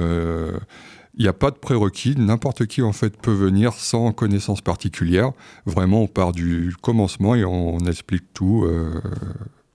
il 1.17 1.23
n'y 1.23 1.29
a 1.29 1.33
pas 1.33 1.51
de 1.51 1.57
prérequis, 1.57 2.15
n'importe 2.17 2.67
qui 2.67 2.83
en 2.83 2.93
fait 2.93 3.17
peut 3.17 3.33
venir 3.33 3.73
sans 3.75 4.13
connaissance 4.13 4.61
particulière. 4.61 5.33
Vraiment, 5.65 6.03
on 6.03 6.07
part 6.07 6.33
du 6.33 6.75
commencement 6.81 7.35
et 7.35 7.45
on, 7.45 7.79
explique 7.81 8.33
tout, 8.33 8.65
euh, 8.65 9.01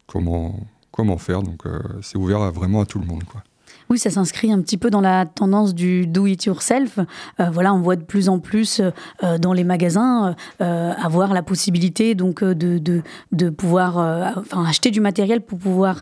comment, 0.07 0.67
faire. 1.17 1.41
Donc 1.43 1.65
euh, 1.65 1.79
c'est 2.01 2.17
ouvert 2.17 2.51
vraiment 2.51 2.81
à 2.81 2.85
tout 2.85 2.99
le 2.99 3.05
monde. 3.05 3.23
Oui, 3.91 3.97
ça 3.97 4.11
s'inscrit 4.11 4.51
un 4.51 4.61
petit 4.61 4.77
peu 4.77 4.91
dans 4.91 5.01
la 5.01 5.25
tendance 5.25 5.73
du 5.73 6.05
do 6.05 6.27
it 6.27 6.45
yourself. 6.45 6.99
Euh, 7.39 7.49
voilà, 7.51 7.73
on 7.73 7.79
voit 7.79 7.95
de 7.95 8.03
plus 8.03 8.29
en 8.29 8.37
plus 8.37 8.81
euh, 9.23 9.39
dans 9.39 9.51
les 9.51 9.63
magasins 9.63 10.35
euh, 10.61 10.91
avoir 11.03 11.33
la 11.33 11.41
possibilité 11.41 12.13
donc 12.13 12.43
de, 12.43 12.77
de, 12.77 13.01
de 13.31 13.49
pouvoir 13.49 13.97
enfin, 14.37 14.63
acheter 14.63 14.91
du 14.91 15.01
matériel 15.01 15.41
pour 15.41 15.57
pouvoir 15.57 16.01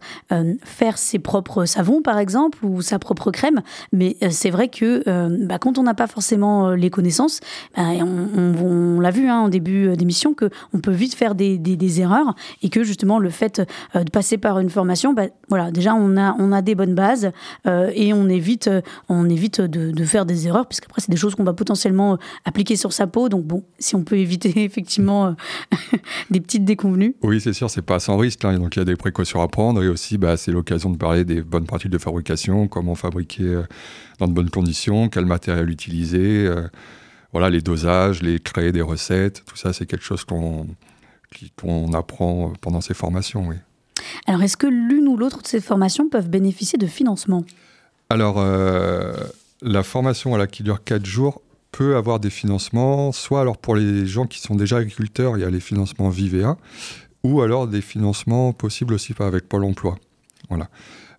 faire 0.63 0.97
ses 0.97 1.17
propres 1.17 1.63
savons 1.63 2.01
par 2.01 2.19
exemple 2.19 2.57
ou 2.65 2.81
sa 2.81 2.99
propre 2.99 3.31
crème. 3.31 3.61
Mais 3.93 4.17
c'est 4.31 4.49
vrai 4.49 4.67
que 4.67 5.45
bah, 5.45 5.57
quand 5.57 5.77
on 5.77 5.83
n'a 5.83 5.93
pas 5.93 6.07
forcément 6.07 6.71
les 6.71 6.89
connaissances, 6.89 7.39
bah, 7.77 7.83
on, 8.01 8.99
l'a 8.99 9.11
vu 9.11 9.29
hein, 9.29 9.39
en 9.39 9.49
début 9.49 9.95
d'émission 9.95 10.33
que 10.33 10.49
on 10.73 10.79
peut 10.79 10.91
vite 10.91 11.15
faire 11.15 11.35
des, 11.35 11.57
des, 11.57 12.01
erreurs 12.01 12.35
et 12.61 12.69
que 12.69 12.83
justement 12.83 13.17
le 13.17 13.29
fait 13.29 13.61
de 13.95 14.11
passer 14.11 14.37
par 14.37 14.59
une 14.59 14.69
formation, 14.69 15.13
bah, 15.13 15.27
voilà, 15.47 15.71
déjà 15.71 15.95
on 15.95 16.17
a 16.17 16.35
on 16.37 16.51
a 16.51 16.61
des 16.61 16.75
bonnes 16.75 16.95
bases. 16.95 17.31
Et 17.93 18.13
on 18.13 18.29
évite, 18.29 18.69
on 19.09 19.29
évite 19.29 19.61
de, 19.61 19.91
de 19.91 20.05
faire 20.05 20.25
des 20.25 20.47
erreurs, 20.47 20.67
puisqu'après, 20.67 21.01
c'est 21.01 21.11
des 21.11 21.17
choses 21.17 21.35
qu'on 21.35 21.43
va 21.43 21.53
potentiellement 21.53 22.17
appliquer 22.45 22.75
sur 22.75 22.93
sa 22.93 23.07
peau. 23.07 23.29
Donc, 23.29 23.45
bon, 23.45 23.63
si 23.79 23.95
on 23.95 24.03
peut 24.03 24.17
éviter 24.17 24.53
effectivement 24.63 25.35
des 26.31 26.41
petites 26.41 26.65
déconvenues. 26.65 27.15
Oui, 27.23 27.41
c'est 27.41 27.53
sûr, 27.53 27.69
c'est 27.69 27.81
pas 27.81 27.99
sans 27.99 28.17
risque. 28.17 28.45
Hein. 28.45 28.57
Donc, 28.57 28.75
il 28.75 28.79
y 28.79 28.81
a 28.81 28.85
des 28.85 28.95
précautions 28.95 29.41
à 29.41 29.47
prendre. 29.47 29.83
Et 29.83 29.87
aussi, 29.87 30.17
bah, 30.17 30.37
c'est 30.37 30.51
l'occasion 30.51 30.89
de 30.89 30.97
parler 30.97 31.25
des 31.25 31.41
bonnes 31.41 31.65
pratiques 31.65 31.91
de 31.91 31.97
fabrication, 31.97 32.67
comment 32.67 32.95
fabriquer 32.95 33.61
dans 34.19 34.27
de 34.27 34.33
bonnes 34.33 34.49
conditions, 34.49 35.09
quel 35.09 35.25
matériel 35.25 35.69
utiliser 35.69 36.49
voilà, 37.31 37.49
les 37.49 37.61
dosages, 37.61 38.21
les 38.21 38.39
créer 38.39 38.71
des 38.71 38.81
recettes, 38.81 39.43
tout 39.45 39.57
ça, 39.57 39.73
c'est 39.73 39.85
quelque 39.85 40.03
chose 40.03 40.23
qu'on 40.25 41.93
apprend 41.93 42.53
pendant 42.61 42.81
ces 42.81 42.93
formations. 42.93 43.47
Oui. 43.47 43.55
Alors, 44.25 44.41
est-ce 44.43 44.57
que 44.57 44.67
l'une 44.67 45.07
ou 45.07 45.17
l'autre 45.17 45.41
de 45.41 45.47
ces 45.47 45.61
formations 45.61 46.09
peuvent 46.09 46.29
bénéficier 46.29 46.77
de 46.77 46.87
financement? 46.87 47.43
Alors, 48.09 48.39
euh, 48.39 49.13
la 49.61 49.83
formation 49.83 50.45
qui 50.47 50.63
dure 50.63 50.83
4 50.83 51.05
jours 51.05 51.41
peut 51.71 51.95
avoir 51.95 52.19
des 52.19 52.29
financements, 52.29 53.11
soit 53.11 53.41
alors 53.41 53.57
pour 53.57 53.75
les 53.75 54.05
gens 54.05 54.25
qui 54.25 54.39
sont 54.39 54.55
déjà 54.55 54.77
agriculteurs, 54.77 55.37
il 55.37 55.41
y 55.41 55.43
a 55.43 55.49
les 55.49 55.59
financements 55.59 56.09
Vivea, 56.09 56.57
ou 57.23 57.41
alors 57.41 57.67
des 57.67 57.81
financements 57.81 58.53
possibles 58.53 58.93
aussi 58.93 59.13
avec 59.19 59.49
Pôle 59.49 59.65
emploi. 59.65 59.97
Voilà. 60.49 60.69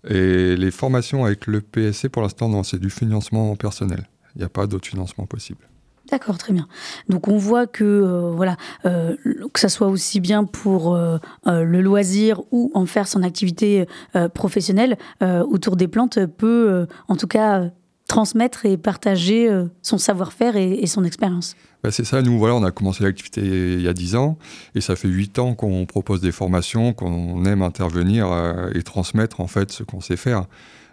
Et 0.09 0.57
les 0.57 0.71
formations 0.71 1.25
avec 1.25 1.47
le 1.47 1.61
PSC, 1.61 2.09
pour 2.09 2.23
l'instant, 2.23 2.63
c'est 2.63 2.79
du 2.79 2.91
financement 2.91 3.55
personnel. 3.57 4.09
Il 4.35 4.39
n'y 4.39 4.45
a 4.45 4.49
pas 4.49 4.67
d'autres 4.67 4.89
financements 4.89 5.27
possibles. 5.27 5.68
D'accord, 6.11 6.39
très 6.39 6.53
bien. 6.53 6.67
Donc 7.09 7.29
on 7.29 7.37
voit 7.37 7.67
que 7.67 7.85
euh, 7.85 8.33
voilà, 8.35 8.57
euh, 8.87 9.17
que 9.53 9.61
ça 9.61 9.69
soit 9.69 9.89
aussi 9.89 10.21
bien 10.21 10.45
pour 10.45 10.95
euh, 10.95 11.19
le 11.47 11.83
loisir 11.83 12.41
ou 12.51 12.71
en 12.75 12.87
faire 12.87 13.07
son 13.07 13.23
activité 13.23 13.87
professionnelle 14.35 14.97
autour 15.21 15.77
des 15.77 15.89
plantes 15.89 16.25
peut 16.27 16.87
en 17.09 17.17
tout 17.17 17.27
cas 17.27 17.71
transmettre 18.07 18.65
et 18.65 18.77
partager 18.77 19.49
son 19.83 19.99
savoir-faire 19.99 20.57
et, 20.57 20.87
son 20.87 21.05
expérience. 21.05 21.57
Bah, 21.83 21.91
c'est 21.91 22.05
ça, 22.05 22.23
nous 22.23 22.39
voilà, 22.39 22.55
on 22.55 22.65
a 22.65 22.71
commencé 22.71 23.05
l'activité 23.05 23.41
il 23.43 23.83
y 23.83 23.89
a 23.89 23.93
10 23.93 24.17
ans 24.17 24.39
et 24.75 24.81
ça 24.81 24.97
fait 24.97 25.09
8 25.09 25.39
ans 25.39 25.55
qu'on 25.55 25.87
propose 25.87 26.21
des 26.21 26.33
formations, 26.33 26.93
qu'on 26.93 27.45
aime 27.45 27.63
intervenir 27.63 28.29
et 28.75 28.83
transmettre 28.83 29.41
en 29.41 29.47
fait 29.47 29.71
ce 29.73 29.83
qu'on 29.83 30.01
sait 30.01 30.17
faire. 30.17 30.45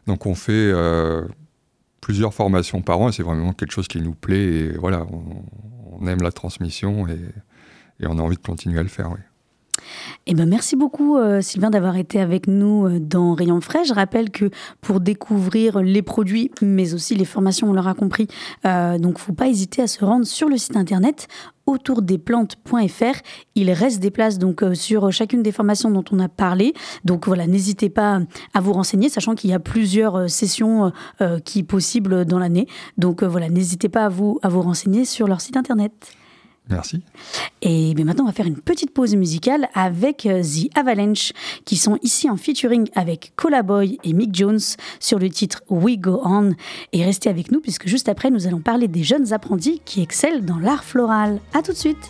Donc 0.07 0.25
on 0.25 0.36
fait 0.36 0.72
plusieurs 2.05 2.35
formations 2.35 2.83
par 2.83 3.00
an 3.00 3.09
et 3.09 3.12
c'est 3.12 3.24
vraiment 3.24 3.51
quelque 3.51 3.71
chose 3.71 3.88
qui 3.88 4.00
nous 4.00 4.13
plaît 4.13 4.38
et 4.38 4.77
voilà, 4.77 5.07
on, 5.09 6.05
aime 6.05 6.21
la 6.21 6.31
transmission 6.31 7.07
et, 7.07 7.17
on 8.05 8.19
a 8.19 8.21
envie 8.21 8.35
de 8.35 8.41
continuer 8.43 8.77
à 8.77 8.83
le 8.83 8.89
faire. 8.89 9.09
Oui. 9.09 9.17
Eh 10.27 10.34
ben 10.34 10.50
merci 10.50 10.75
beaucoup 10.75 11.17
euh, 11.17 11.39
Sylvain 11.41 11.70
d'avoir 11.70 11.98
été 11.98 12.20
avec 12.20 12.48
nous 12.48 12.88
euh, 12.88 13.00
dans 13.00 13.36
Rayon 13.36 13.62
Frais. 13.62 13.86
Je 13.86 13.94
rappelle 13.94 14.32
que 14.32 14.50
pour 14.82 15.00
découvrir 15.00 15.84
les 15.84 16.01
produits, 16.01 16.50
mais 16.63 16.96
aussi 16.96 17.13
les 17.13 17.25
formations, 17.25 17.70
on 17.70 17.74
l'aura 17.74 17.94
compris, 17.94 18.27
euh, 18.65 18.98
donc 18.98 19.20
faut 19.20 19.34
pas 19.34 19.48
hésiter 19.48 19.84
à 19.84 19.88
se 19.88 20.03
rendre 20.03 20.25
sur 20.25 20.50
le 20.50 20.58
site 20.58 20.77
internet 20.77 21.27
autourdesplantes.fr. 21.67 23.22
Il 23.53 23.70
reste 23.72 24.00
des 24.00 24.10
places 24.10 24.39
donc 24.39 24.63
euh, 24.63 24.74
sur 24.74 25.12
chacune 25.12 25.44
des 25.44 25.51
formations 25.51 25.91
dont 25.91 26.05
on 26.12 26.20
a 26.20 26.27
parlé. 26.27 26.74
Donc 27.03 27.27
voilà, 27.27 27.46
n'hésitez 27.46 27.89
pas 27.89 28.22
à 28.55 28.62
vous 28.62 28.74
renseigner, 28.74 29.10
sachant 29.10 29.36
qu'il 29.36 29.51
y 29.51 29.53
a 29.53 29.60
plusieurs 29.60 30.27
sessions 30.27 30.91
qui 31.44 31.62
possibles 31.62 32.25
dans 32.25 32.39
l'année. 32.39 32.67
Donc 32.98 33.24
voilà, 33.24 33.50
n'hésitez 33.50 33.89
pas 33.89 34.05
à 34.05 34.10
vous 34.10 34.39
à 34.41 34.50
vous 34.50 34.62
renseigner 34.62 35.05
sur 35.05 35.27
leur 35.27 35.41
site 35.41 35.55
internet. 35.55 35.91
Merci. 36.69 37.03
Et 37.62 37.93
maintenant, 37.95 38.24
on 38.24 38.27
va 38.27 38.34
faire 38.34 38.48
une 38.48 38.60
petite 38.60 38.91
pause 38.91 39.15
musicale 39.15 39.69
avec 39.74 40.25
euh, 40.25 40.41
The 40.41 40.75
Avalanche, 40.77 41.31
qui 41.63 41.77
sont 41.77 42.00
ici 42.01 42.29
en 42.29 42.38
featuring 42.38 42.89
avec 42.95 43.34
Boy 43.63 44.00
et 44.03 44.13
Mick 44.13 44.34
Jones 44.34 44.60
sur 45.00 45.19
le 45.19 45.29
titre 45.29 45.63
We 45.69 45.98
Go 45.98 46.22
On. 46.24 46.53
Et 46.91 47.05
restez 47.05 47.29
avec 47.29 47.51
nous, 47.51 47.60
puisque 47.60 47.88
juste 47.88 48.10
après, 48.10 48.31
nous 48.31 48.48
allons 48.48 48.62
parler 48.62 48.88
des 48.88 49.03
jeunes 49.03 49.31
apprentis 49.31 49.81
qui 49.86 50.01
excellent 50.01 50.43
dans 50.43 50.57
l'art 50.57 50.84
floral. 50.84 51.39
A 51.53 51.62
tout 51.62 51.72
de 51.72 51.77
suite. 51.77 52.10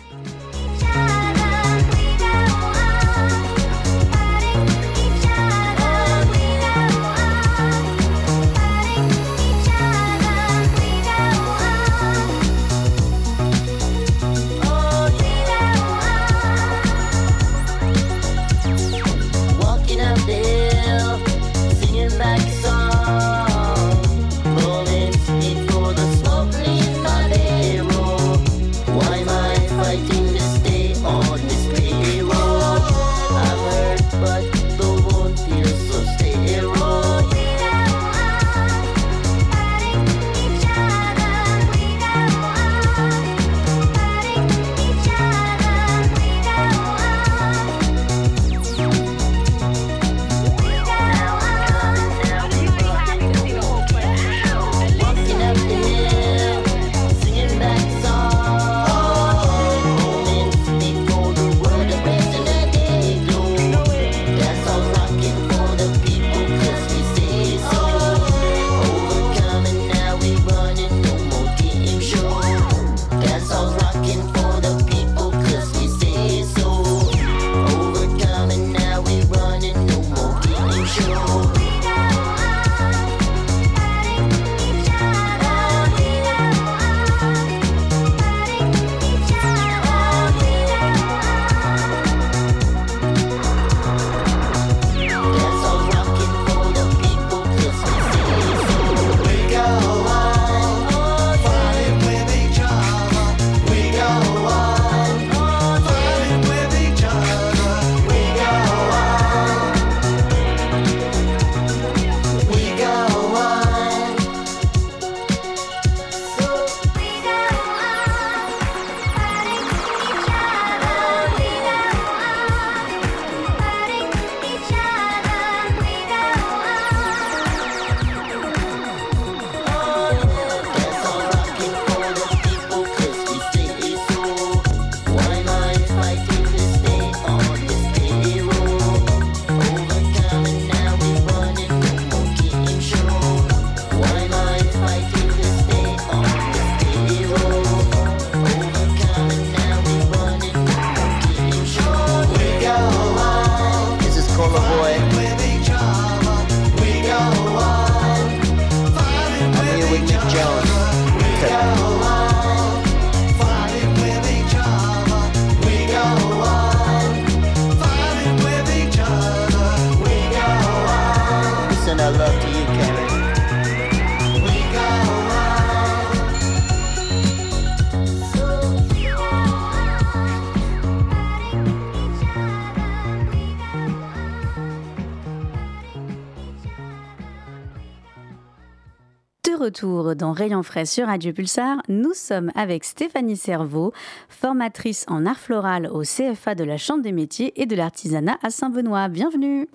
Retour 189.66 190.14
dans 190.14 190.30
Rayon 190.30 190.62
Frais 190.62 190.86
sur 190.86 191.08
Radio 191.08 191.32
Pulsar. 191.32 191.78
Nous 191.88 192.14
sommes 192.14 192.52
avec 192.54 192.84
Stéphanie 192.84 193.36
Cerveau, 193.36 193.92
formatrice 194.28 195.04
en 195.08 195.26
art 195.26 195.40
floral 195.40 195.90
au 195.92 196.02
CFA 196.02 196.54
de 196.54 196.62
la 196.62 196.76
Chambre 196.76 197.02
des 197.02 197.10
métiers 197.10 197.60
et 197.60 197.66
de 197.66 197.74
l'artisanat 197.74 198.38
à 198.44 198.50
Saint-Benoît. 198.50 199.08
Bienvenue. 199.08 199.68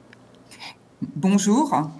Bonjour. 1.17 1.91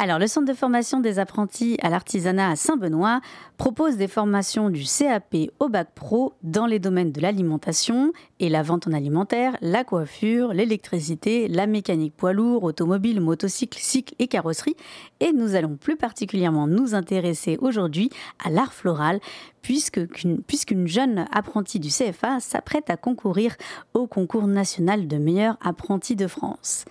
Alors, 0.00 0.20
le 0.20 0.28
Centre 0.28 0.46
de 0.46 0.56
formation 0.56 1.00
des 1.00 1.18
apprentis 1.18 1.76
à 1.82 1.90
l'artisanat 1.90 2.50
à 2.50 2.54
Saint-Benoît 2.54 3.20
propose 3.56 3.96
des 3.96 4.06
formations 4.06 4.70
du 4.70 4.84
CAP 4.84 5.34
au 5.58 5.68
bac 5.68 5.88
pro 5.92 6.34
dans 6.44 6.66
les 6.66 6.78
domaines 6.78 7.10
de 7.10 7.20
l'alimentation 7.20 8.12
et 8.38 8.48
la 8.48 8.62
vente 8.62 8.86
en 8.86 8.92
alimentaire, 8.92 9.56
la 9.60 9.82
coiffure, 9.82 10.52
l'électricité, 10.52 11.48
la 11.48 11.66
mécanique 11.66 12.14
poids 12.16 12.32
lourd, 12.32 12.62
automobile, 12.62 13.20
motocycle, 13.20 13.80
cycle 13.80 14.14
et 14.20 14.28
carrosserie. 14.28 14.76
Et 15.18 15.32
nous 15.32 15.56
allons 15.56 15.76
plus 15.76 15.96
particulièrement 15.96 16.68
nous 16.68 16.94
intéresser 16.94 17.58
aujourd'hui 17.60 18.08
à 18.44 18.50
l'art 18.50 18.72
floral, 18.72 19.18
puisqu'une 19.62 20.86
jeune 20.86 21.26
apprentie 21.32 21.80
du 21.80 21.88
CFA 21.88 22.38
s'apprête 22.38 22.88
à 22.88 22.96
concourir 22.96 23.56
au 23.94 24.06
concours 24.06 24.46
national 24.46 25.08
de 25.08 25.16
meilleur 25.16 25.58
apprenti 25.60 26.14
de 26.14 26.28
France. 26.28 26.84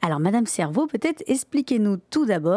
Alors, 0.00 0.20
Madame 0.20 0.46
Cerveau, 0.46 0.86
peut-être 0.86 1.24
expliquez-nous 1.26 1.96
tout 2.08 2.24
d'abord 2.24 2.51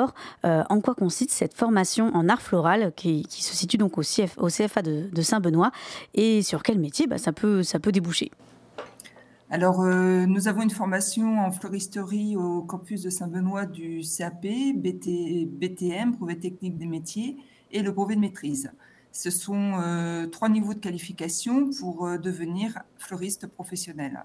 euh, 0.45 0.63
en 0.69 0.81
quoi 0.81 0.95
consiste 0.95 1.31
cette 1.31 1.53
formation 1.53 2.13
en 2.15 2.29
art 2.29 2.41
floral 2.41 2.93
qui, 2.95 3.25
se 3.29 3.55
situe 3.55 3.77
donc 3.77 3.97
au, 3.97 4.01
CFA 4.01 4.81
de, 4.81 5.21
Saint-Benoît 5.21 5.71
et 6.13 6.41
sur 6.41 6.63
quel 6.63 6.79
métier 6.79 7.07
bah, 7.07 7.17
ça, 7.17 7.31
peut, 7.31 7.63
ça 7.63 7.79
peut 7.79 7.91
déboucher. 7.91 8.31
Alors, 9.49 9.81
euh, 9.81 10.25
nous 10.25 10.47
avons 10.47 10.63
une 10.63 10.71
formation 10.71 11.39
en 11.39 11.51
floristerie 11.51 12.35
au 12.35 12.61
campus 12.63 13.03
de 13.03 13.11
Saint-Benoît 13.11 13.65
du 13.65 14.01
CAP, 14.01 14.47
BTM, 14.75 16.15
brevet 16.15 16.35
technique 16.35 16.77
des 16.77 16.87
métiers, 16.87 17.37
et 17.71 17.81
le 17.83 17.91
brevet 17.91 18.15
de 18.15 18.21
maîtrise. 18.21 18.71
Ce 19.11 19.29
sont 19.29 19.79
euh, 19.79 20.25
trois 20.27 20.49
niveaux 20.49 20.73
de 20.73 20.79
qualification 20.79 21.69
pour 21.79 22.09
devenir 22.19 22.79
fleuriste 22.97 23.47
professionnel. 23.47 24.23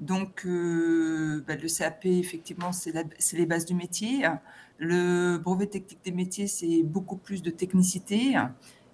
Donc, 0.00 0.44
bah, 0.44 1.56
le 1.56 1.78
CAP, 1.78 2.06
effectivement, 2.06 2.72
c'est 2.72 2.94
les 3.36 3.46
bases 3.46 3.66
du 3.66 3.74
métier. 3.74 4.24
Le 4.78 5.38
brevet 5.38 5.66
technique 5.66 6.00
des 6.04 6.12
métiers, 6.12 6.46
c'est 6.46 6.82
beaucoup 6.82 7.16
plus 7.16 7.42
de 7.42 7.50
technicité. 7.50 8.34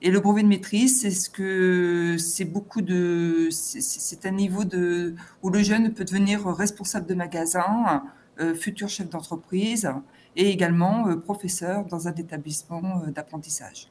Et 0.02 0.10
le 0.10 0.20
brevet 0.20 0.42
de 0.42 0.48
maîtrise, 0.48 1.00
c'est 1.00 1.10
ce 1.10 1.28
que 1.28 2.16
c'est 2.18 2.44
beaucoup 2.44 2.80
de 2.80 3.48
c'est 3.50 4.26
un 4.26 4.30
niveau 4.30 4.64
de 4.64 5.14
où 5.42 5.50
le 5.50 5.62
jeune 5.62 5.92
peut 5.92 6.04
devenir 6.04 6.46
responsable 6.46 7.06
de 7.06 7.14
magasin, 7.14 8.02
euh, 8.40 8.54
futur 8.54 8.88
chef 8.88 9.10
d'entreprise 9.10 9.90
et 10.36 10.48
également 10.48 11.08
euh, 11.08 11.16
professeur 11.16 11.84
dans 11.84 12.08
un 12.08 12.14
établissement 12.14 13.02
euh, 13.02 13.10
d'apprentissage. 13.10 13.88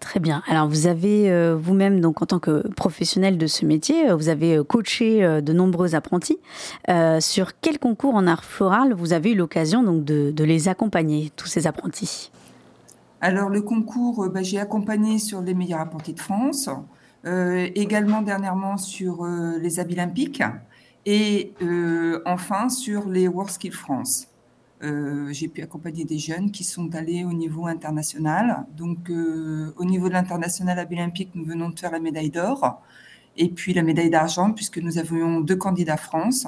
Très 0.00 0.20
bien. 0.20 0.42
Alors 0.46 0.68
vous 0.68 0.86
avez 0.86 1.54
vous-même 1.54 2.00
donc 2.00 2.22
en 2.22 2.26
tant 2.26 2.38
que 2.38 2.66
professionnel 2.74 3.36
de 3.36 3.46
ce 3.46 3.66
métier, 3.66 4.12
vous 4.12 4.28
avez 4.28 4.60
coaché 4.66 5.40
de 5.42 5.52
nombreux 5.52 5.94
apprentis. 5.96 6.38
sur 7.20 7.58
quel 7.60 7.78
concours 7.78 8.14
en 8.14 8.26
art 8.26 8.44
floral 8.44 8.94
vous 8.94 9.12
avez 9.12 9.32
eu 9.32 9.34
l'occasion 9.34 9.82
donc 9.82 10.04
de, 10.04 10.44
les 10.44 10.68
accompagner 10.68 11.32
tous 11.36 11.48
ces 11.48 11.66
apprentis? 11.66 12.30
Alors 13.20 13.48
le 13.48 13.62
concours, 13.62 14.24
euh, 14.24 14.28
bah, 14.28 14.42
j'ai 14.42 14.60
accompagné 14.60 15.18
sur 15.18 15.40
les 15.42 15.54
meilleurs 15.54 15.80
apprentis 15.80 16.12
de 16.12 16.20
France, 16.20 16.70
euh, 17.26 17.68
également 17.74 18.22
dernièrement 18.22 18.76
sur 18.76 19.24
euh, 19.24 19.58
les 19.58 19.80
habits 19.80 19.94
olympiques 19.94 20.42
et 21.06 21.54
enfin 22.26 22.68
sur 22.68 23.08
les 23.08 23.28
World 23.28 23.72
France. 23.72 24.28
J'ai 24.80 25.48
pu 25.48 25.62
accompagner 25.62 26.04
des 26.04 26.18
jeunes 26.18 26.50
qui 26.50 26.64
sont 26.64 26.94
allés 26.94 27.24
au 27.24 27.32
niveau 27.32 27.66
international. 27.66 28.66
Donc 28.76 29.10
au 29.10 29.84
niveau 29.84 30.08
de 30.08 30.12
l'international 30.12 30.78
habits 30.78 30.96
olympique, 30.96 31.30
nous 31.34 31.44
venons 31.44 31.70
de 31.70 31.78
faire 31.78 31.90
la 31.90 32.00
médaille 32.00 32.30
d'or 32.30 32.80
et 33.36 33.48
puis 33.48 33.74
la 33.74 33.82
médaille 33.82 34.10
d'argent 34.10 34.52
puisque 34.52 34.78
nous 34.78 34.98
avions 34.98 35.40
deux 35.40 35.56
candidats 35.56 35.96
France. 35.96 36.46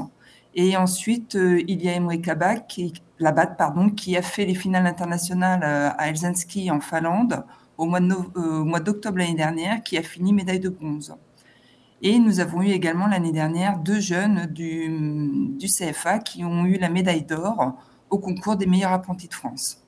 Et 0.54 0.76
ensuite, 0.76 1.34
il 1.34 1.82
y 1.82 1.88
a 1.88 1.94
Emre 1.94 2.20
Kabak 2.20 2.66
qui 2.66 2.92
Labat, 3.20 3.48
pardon, 3.48 3.90
qui 3.90 4.16
a 4.16 4.22
fait 4.22 4.46
les 4.46 4.54
finales 4.54 4.86
internationales 4.86 5.60
euh, 5.62 5.90
à 5.98 6.08
Helsinki 6.08 6.70
en 6.70 6.80
Finlande 6.80 7.44
au 7.76 7.84
mois, 7.84 8.00
euh, 8.00 8.80
d'octobre 8.80 9.18
l'année 9.18 9.34
dernière, 9.34 9.82
qui 9.82 9.98
a 9.98 10.02
fini 10.02 10.32
médaille 10.32 10.60
de 10.60 10.70
bronze. 10.70 11.14
Et 12.02 12.18
nous 12.18 12.40
avons 12.40 12.62
eu 12.62 12.70
également 12.70 13.06
l'année 13.06 13.32
dernière 13.32 13.78
deux 13.78 14.00
jeunes 14.00 14.46
du 14.46 15.66
CFA 15.66 16.18
qui 16.18 16.44
ont 16.44 16.64
eu 16.64 16.78
la 16.78 16.88
médaille 16.88 17.24
d'or 17.24 17.76
au 18.10 18.18
concours 18.18 18.56
des 18.56 18.66
meilleurs 18.66 18.92
apprentis 18.92 19.28
de 19.28 19.34
France. 19.34 19.82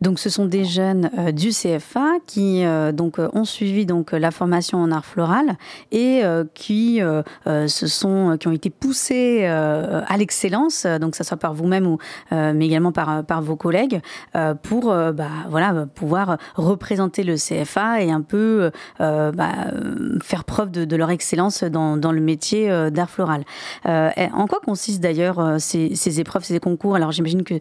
Donc, 0.00 0.18
ce 0.18 0.30
sont 0.30 0.46
des 0.46 0.64
jeunes 0.64 1.10
euh, 1.18 1.30
du 1.30 1.50
CFA 1.50 2.06
qui 2.26 2.64
euh, 2.64 2.90
donc 2.90 3.18
euh, 3.18 3.28
ont 3.34 3.44
suivi 3.44 3.84
donc 3.84 4.12
la 4.12 4.30
formation 4.30 4.78
en 4.78 4.90
art 4.90 5.04
floral 5.04 5.56
et 5.92 6.22
qui 6.54 7.00
se 7.46 7.86
sont 7.86 8.36
qui 8.38 8.48
ont 8.48 8.52
été 8.52 8.70
poussés 8.70 9.44
à 9.46 10.16
l'excellence, 10.16 10.86
donc 11.00 11.16
ça 11.16 11.24
soit 11.24 11.36
par 11.36 11.54
vous-même 11.54 11.86
ou 11.86 11.98
mais 12.30 12.66
également 12.66 12.92
par 12.92 13.24
par 13.24 13.42
vos 13.42 13.56
collègues 13.56 14.00
pour 14.62 14.86
bah, 14.86 15.28
voilà 15.48 15.86
pouvoir 15.94 16.38
représenter 16.56 17.22
le 17.22 17.36
CFA 17.36 18.02
et 18.02 18.10
un 18.10 18.20
peu 18.20 18.70
bah, 18.98 19.52
faire 20.22 20.44
preuve 20.44 20.70
de, 20.70 20.84
de, 20.84 20.96
leur 20.96 21.10
excellence 21.10 21.64
dans, 21.64 21.96
dans 21.96 22.12
le 22.12 22.20
métier 22.20 22.90
d'art 22.90 23.10
floral. 23.10 23.44
en 23.84 24.46
quoi 24.46 24.60
consistent 24.64 25.02
d'ailleurs 25.02 25.56
ces, 25.58 25.94
ces, 25.94 26.20
épreuves, 26.20 26.44
ces 26.44 26.60
concours? 26.60 26.96
Alors 26.96 27.12
j'imagine 27.12 27.42
que 27.42 27.54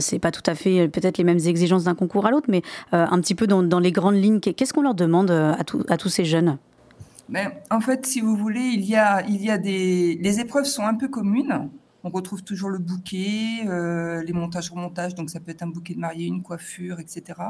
c'est 0.00 0.18
pas 0.18 0.30
tout 0.30 0.42
à 0.46 0.54
fait 0.54 0.88
peut-être 0.88 1.18
les 1.18 1.24
mêmes 1.24 1.40
exigences 1.44 1.77
d'un 1.84 1.94
concours 1.94 2.26
à 2.26 2.30
l'autre, 2.30 2.46
mais 2.48 2.62
euh, 2.92 3.06
un 3.10 3.20
petit 3.20 3.34
peu 3.34 3.46
dans, 3.46 3.80
les 3.80 3.92
grandes 3.92 4.16
lignes, 4.16 4.40
qu'est-ce 4.40 4.72
qu'on 4.72 4.82
leur 4.82 4.94
demande 4.94 5.30
euh, 5.30 5.54
à, 5.88 5.96
tous 5.96 6.08
ces 6.08 6.24
jeunes? 6.24 6.58
Ben, 7.28 7.52
En 7.70 7.80
fait, 7.80 8.06
si 8.06 8.20
vous 8.20 8.36
voulez, 8.36 8.60
il 8.74 8.84
y 8.84 8.96
a, 8.96 9.24
il 9.26 9.42
y 9.42 9.50
a 9.50 9.58
des... 9.58 10.18
Les 10.20 10.40
épreuves 10.40 10.64
sont 10.64 10.84
un 10.84 10.94
peu 10.94 11.08
communes. 11.08 11.68
On 12.04 12.10
retrouve 12.10 12.42
toujours 12.42 12.70
le 12.70 12.78
bouquet, 12.78 13.66
euh, 13.66 14.22
les 14.22 14.32
montages-remontages, 14.32 15.14
donc 15.14 15.30
ça 15.30 15.40
peut 15.40 15.50
être 15.50 15.62
un 15.62 15.66
bouquet 15.66 15.94
de 15.94 15.98
mariée, 15.98 16.26
une 16.26 16.42
coiffure, 16.42 17.00
etc. 17.00 17.40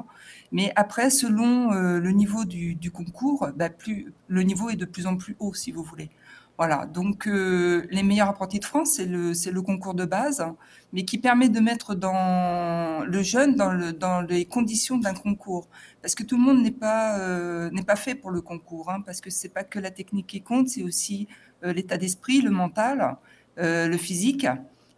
Mais 0.52 0.72
après, 0.74 1.10
selon 1.10 1.70
le 1.70 2.10
niveau 2.10 2.44
du, 2.44 2.90
concours, 2.90 3.48
ben, 3.54 3.70
plus, 3.70 4.12
le 4.26 4.42
niveau 4.42 4.70
est 4.70 4.76
de 4.76 4.86
plus 4.86 5.06
en 5.06 5.16
plus 5.16 5.36
haut, 5.38 5.52
si 5.52 5.70
vous 5.70 5.82
voulez. 5.82 6.10
Voilà, 6.58 6.86
donc 6.86 7.28
euh, 7.28 7.86
les 7.92 8.02
meilleurs 8.02 8.28
apprentis 8.28 8.58
de 8.58 8.64
France, 8.64 8.94
c'est 8.94 9.06
le, 9.06 9.62
concours 9.62 9.94
de 9.94 10.04
base, 10.04 10.44
mais 10.92 11.04
qui 11.04 11.18
permet 11.18 11.48
de 11.48 11.60
mettre 11.60 11.94
le 11.94 13.22
jeune 13.22 13.54
dans, 13.54 13.70
le, 13.70 13.92
dans 13.92 14.22
les 14.22 14.44
conditions 14.44 14.98
d'un 14.98 15.14
concours. 15.14 15.68
Parce 16.02 16.16
que 16.16 16.24
tout 16.24 16.36
le 16.36 16.42
monde 16.42 16.60
n'est 16.60 16.72
pas, 16.72 17.16
euh, 17.20 17.70
fait 17.94 18.16
pour 18.16 18.32
le 18.32 18.40
concours, 18.40 18.90
hein, 18.90 19.02
parce 19.06 19.20
que 19.20 19.30
c'est 19.30 19.50
pas 19.50 19.62
que 19.62 19.78
la 19.78 19.92
technique 19.92 20.26
qui 20.26 20.42
compte, 20.42 20.68
c'est 20.68 20.82
aussi 20.82 21.28
euh, 21.62 21.72
l'état 21.72 21.96
d'esprit, 21.96 22.40
le 22.40 22.50
mental, 22.50 23.16
le 23.56 23.96
physique, 23.96 24.46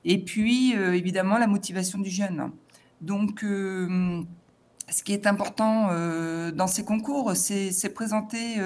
et 0.05 0.19
puis 0.19 0.73
évidemment 0.73 1.39
la 1.39 1.47
motivation 1.47 1.99
du 1.99 2.11
jeune. 2.11 2.51
Donc, 3.01 3.41
ce 3.43 5.03
qui 5.03 5.13
est 5.15 5.27
important 5.27 5.89
dans 6.53 6.67
ces 6.67 6.85
concours, 6.85 7.35
c'est, 7.37 7.95
présenter 7.95 8.57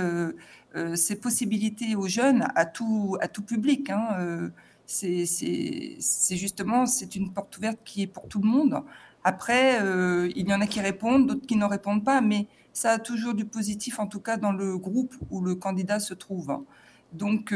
ces 0.96 1.16
possibilités 1.16 1.94
aux 1.94 2.08
jeunes, 2.08 2.46
à 2.54 2.66
tout, 2.66 3.16
à 3.20 3.28
tout 3.28 3.42
public. 3.42 3.90
Hein, 3.90 4.08
euh, 4.18 4.50
c'est 4.86 6.36
justement 6.36 6.86
c'est 6.86 7.16
une 7.16 7.32
porte 7.32 7.56
ouverte 7.56 7.78
qui 7.84 8.02
est 8.02 8.06
pour 8.06 8.28
tout 8.28 8.40
le 8.40 8.48
monde. 8.48 8.82
Après, 9.22 9.80
euh, 9.80 10.30
il 10.36 10.48
y 10.48 10.54
en 10.54 10.60
a 10.60 10.66
qui 10.66 10.80
répondent, 10.80 11.26
d'autres 11.26 11.46
qui 11.46 11.56
ne 11.56 11.64
répondent 11.64 12.04
pas, 12.04 12.20
mais 12.20 12.46
ça 12.72 12.92
a 12.92 12.98
toujours 12.98 13.34
du 13.34 13.44
positif, 13.46 13.98
en 13.98 14.06
tout 14.06 14.20
cas 14.20 14.36
dans 14.36 14.52
le 14.52 14.76
groupe 14.76 15.14
où 15.30 15.40
le 15.40 15.54
candidat 15.54 16.00
se 16.00 16.12
trouve. 16.12 16.64
Donc, 17.12 17.54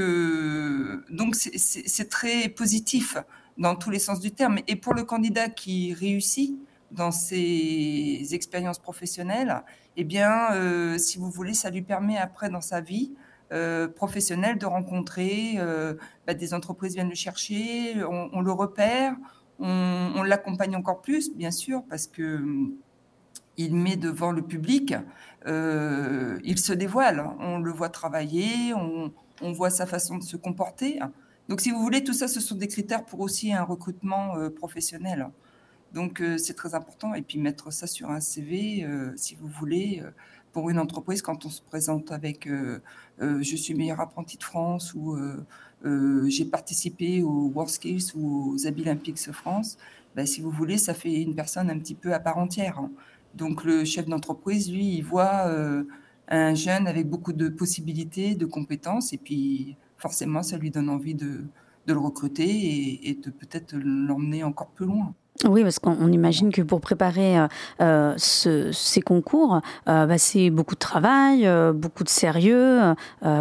donc 1.10 1.34
c'est 1.34 2.08
très 2.08 2.48
positif 2.48 3.18
dans 3.58 3.74
tous 3.74 3.90
les 3.90 3.98
sens 3.98 4.20
du 4.20 4.30
terme. 4.30 4.60
Et 4.68 4.76
pour 4.76 4.94
le 4.94 5.02
candidat 5.02 5.48
qui 5.48 5.92
réussit 5.92 6.56
dans 6.90 7.10
ses 7.10 8.28
expériences 8.32 8.78
professionnelles, 8.78 9.62
eh 9.96 10.04
bien, 10.04 10.52
euh, 10.52 10.98
si 10.98 11.18
vous 11.18 11.30
voulez, 11.30 11.54
ça 11.54 11.70
lui 11.70 11.82
permet 11.82 12.16
après 12.16 12.48
dans 12.48 12.60
sa 12.60 12.80
vie 12.80 13.14
euh, 13.52 13.88
professionnelle 13.88 14.58
de 14.58 14.66
rencontrer 14.66 15.54
euh, 15.58 15.94
bah, 16.26 16.34
des 16.34 16.54
entreprises 16.54 16.94
viennent 16.94 17.08
le 17.08 17.14
chercher, 17.14 17.96
on, 18.04 18.40
le 18.40 18.52
repère, 18.52 19.16
on, 19.58 20.22
l'accompagne 20.22 20.76
encore 20.76 21.02
plus, 21.02 21.34
bien 21.34 21.50
sûr, 21.50 21.82
parce 21.88 22.06
que 22.06 22.44
il 23.56 23.74
met 23.74 23.96
devant 23.96 24.30
le 24.30 24.42
public, 24.42 24.94
il 25.44 26.58
se 26.58 26.72
dévoile, 26.72 27.28
on 27.40 27.58
le 27.58 27.72
voit 27.72 27.88
travailler, 27.88 28.72
on, 28.74 29.52
voit 29.52 29.70
sa 29.70 29.84
façon 29.86 30.18
de 30.18 30.22
se 30.22 30.36
comporter. 30.36 31.00
Donc, 31.48 31.60
si 31.60 31.72
vous 31.72 31.80
voulez, 31.80 32.04
tout 32.04 32.12
ça, 32.12 32.28
ce 32.28 32.38
sont 32.38 32.54
des 32.54 32.68
critères 32.68 33.04
pour 33.04 33.18
aussi 33.18 33.52
un 33.52 33.64
recrutement 33.64 34.34
professionnel. 34.50 35.28
Donc 35.92 36.20
euh, 36.20 36.38
c'est 36.38 36.54
très 36.54 36.74
important. 36.74 37.14
Et 37.14 37.22
puis 37.22 37.38
mettre 37.38 37.72
ça 37.72 37.86
sur 37.86 38.10
un 38.10 38.20
CV, 38.20 38.84
euh, 38.84 39.12
si 39.16 39.36
vous 39.36 39.48
voulez, 39.48 40.00
euh, 40.02 40.10
pour 40.52 40.70
une 40.70 40.78
entreprise, 40.78 41.22
quand 41.22 41.44
on 41.46 41.50
se 41.50 41.62
présente 41.62 42.10
avec 42.10 42.48
je 43.20 43.56
suis 43.56 43.74
meilleur 43.74 44.00
apprenti 44.00 44.38
de 44.38 44.42
France 44.42 44.94
ou 44.94 45.16
j'ai 46.26 46.44
participé 46.46 47.22
aux 47.22 47.52
World 47.54 47.70
Skills 47.70 48.12
ou 48.16 48.54
aux 48.54 48.66
Habits 48.66 48.82
Olympiques 48.82 49.18
France, 49.30 49.76
ben, 50.16 50.26
si 50.26 50.40
vous 50.40 50.50
voulez, 50.50 50.78
ça 50.78 50.94
fait 50.94 51.20
une 51.22 51.34
personne 51.34 51.70
un 51.70 51.78
petit 51.78 51.94
peu 51.94 52.14
à 52.14 52.18
part 52.18 52.38
entière. 52.38 52.78
Hein. 52.78 52.90
Donc 53.34 53.62
le 53.62 53.84
chef 53.84 54.06
d'entreprise, 54.06 54.72
lui, 54.72 54.96
il 54.96 55.02
voit 55.02 55.52
un 56.28 56.54
jeune 56.54 56.88
avec 56.88 57.08
beaucoup 57.08 57.34
de 57.34 57.48
possibilités, 57.50 58.34
de 58.34 58.46
compétences, 58.46 59.12
et 59.12 59.18
puis 59.18 59.76
forcément, 59.98 60.42
ça 60.42 60.56
lui 60.56 60.70
donne 60.70 60.88
envie 60.88 61.14
de, 61.14 61.44
le 61.86 61.98
recruter 61.98 63.08
et 63.08 63.14
de 63.14 63.30
peut-être 63.30 63.74
l'emmener 63.76 64.44
encore 64.44 64.68
plus 64.68 64.86
loin. 64.86 65.14
Oui, 65.44 65.62
parce 65.62 65.78
qu'on 65.78 66.10
imagine 66.10 66.50
que 66.50 66.62
pour 66.62 66.80
préparer 66.80 67.38
euh, 67.38 67.46
euh 67.80 68.14
ce, 68.16 68.72
ces 68.72 69.00
concours, 69.00 69.60
euh, 69.88 70.06
bah, 70.06 70.18
c'est 70.18 70.50
beaucoup 70.50 70.74
de 70.74 70.80
travail, 70.80 71.48
beaucoup 71.74 72.02
de 72.02 72.08
sérieux, 72.08 72.80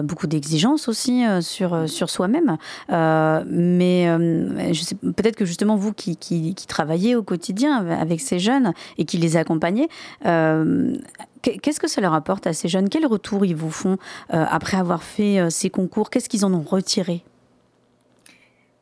beaucoup 0.04 0.28
d'exigences 0.28 0.88
aussi 0.88 1.24
sur, 1.42 1.90
sur 1.90 2.10
soi-même. 2.10 2.58
mais 2.90 4.08
peut-être 5.16 5.36
que 5.36 5.46
justement 5.46 5.76
vous 5.76 5.94
qui, 5.94 6.18
qui, 6.18 6.54
qui, 6.54 6.68
travaillez 6.68 7.16
au 7.16 7.24
quotidien 7.24 7.88
avec 7.88 8.22
ces 8.22 8.40
jeunes 8.40 8.74
et 8.98 9.06
qui 9.06 9.18
les 9.18 9.38
accompagnez, 9.38 9.90
qu'est-ce 10.24 11.80
que 11.80 11.88
ça 11.88 12.02
leur 12.02 12.14
apporte 12.14 12.46
à 12.46 12.54
ces 12.54 12.68
jeunes? 12.68 12.90
Quel 12.90 13.06
retour 13.08 13.46
ils 13.46 13.56
vous 13.56 13.72
font 13.72 13.98
après 14.30 14.78
avoir 14.78 15.02
fait 15.02 15.50
ces 15.50 15.70
concours? 15.70 16.10
Qu'est-ce 16.10 16.30
qu'ils 16.30 16.46
en 16.46 16.54
ont 16.54 16.62
retiré? 16.62 17.24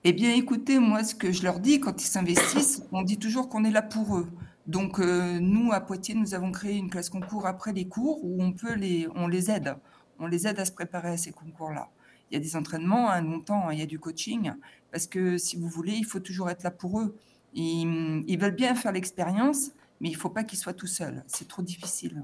Eh 0.07 0.13
bien, 0.13 0.35
écoutez, 0.35 0.77
moi, 0.77 1.03
ce 1.03 1.15
que 1.15 1.31
je 1.31 1.41
leur 1.41 1.59
dis 1.59 1.79
quand 1.79 1.99
ils 1.99 2.05
s'investissent, 2.05 2.83
on 2.91 3.01
dit 3.01 3.17
toujours 3.17 3.49
qu'on 3.49 3.63
est 3.63 3.71
là 3.71 3.81
pour 3.81 4.17
eux. 4.17 4.27
Donc, 4.67 4.99
euh, 4.99 5.39
nous, 5.39 5.71
à 5.71 5.81
Poitiers, 5.81 6.13
nous 6.13 6.35
avons 6.35 6.51
créé 6.51 6.75
une 6.75 6.91
classe 6.91 7.09
concours 7.09 7.47
après 7.47 7.73
les 7.73 7.87
cours 7.87 8.23
où 8.23 8.43
on 8.43 8.51
peut 8.51 8.75
les, 8.75 9.07
on 9.15 9.27
les 9.27 9.49
aide. 9.49 9.75
On 10.19 10.27
les 10.27 10.45
aide 10.45 10.59
à 10.59 10.65
se 10.65 10.71
préparer 10.71 11.09
à 11.09 11.17
ces 11.17 11.31
concours-là. 11.31 11.89
Il 12.29 12.35
y 12.35 12.37
a 12.37 12.39
des 12.39 12.55
entraînements, 12.55 13.09
hein, 13.09 13.21
longtemps, 13.21 13.71
il 13.71 13.79
y 13.79 13.81
a 13.81 13.87
du 13.87 13.97
coaching, 13.97 14.51
parce 14.91 15.07
que 15.07 15.39
si 15.39 15.57
vous 15.57 15.69
voulez, 15.69 15.93
il 15.93 16.05
faut 16.05 16.19
toujours 16.19 16.51
être 16.51 16.61
là 16.61 16.69
pour 16.69 16.99
eux. 16.99 17.17
Ils, 17.55 18.23
ils 18.27 18.37
veulent 18.39 18.55
bien 18.55 18.75
faire 18.75 18.91
l'expérience, 18.91 19.71
mais 20.01 20.09
il 20.09 20.13
ne 20.13 20.19
faut 20.19 20.29
pas 20.29 20.43
qu'ils 20.43 20.59
soient 20.59 20.73
tout 20.73 20.85
seuls. 20.85 21.23
C'est 21.25 21.47
trop 21.47 21.63
difficile. 21.63 22.23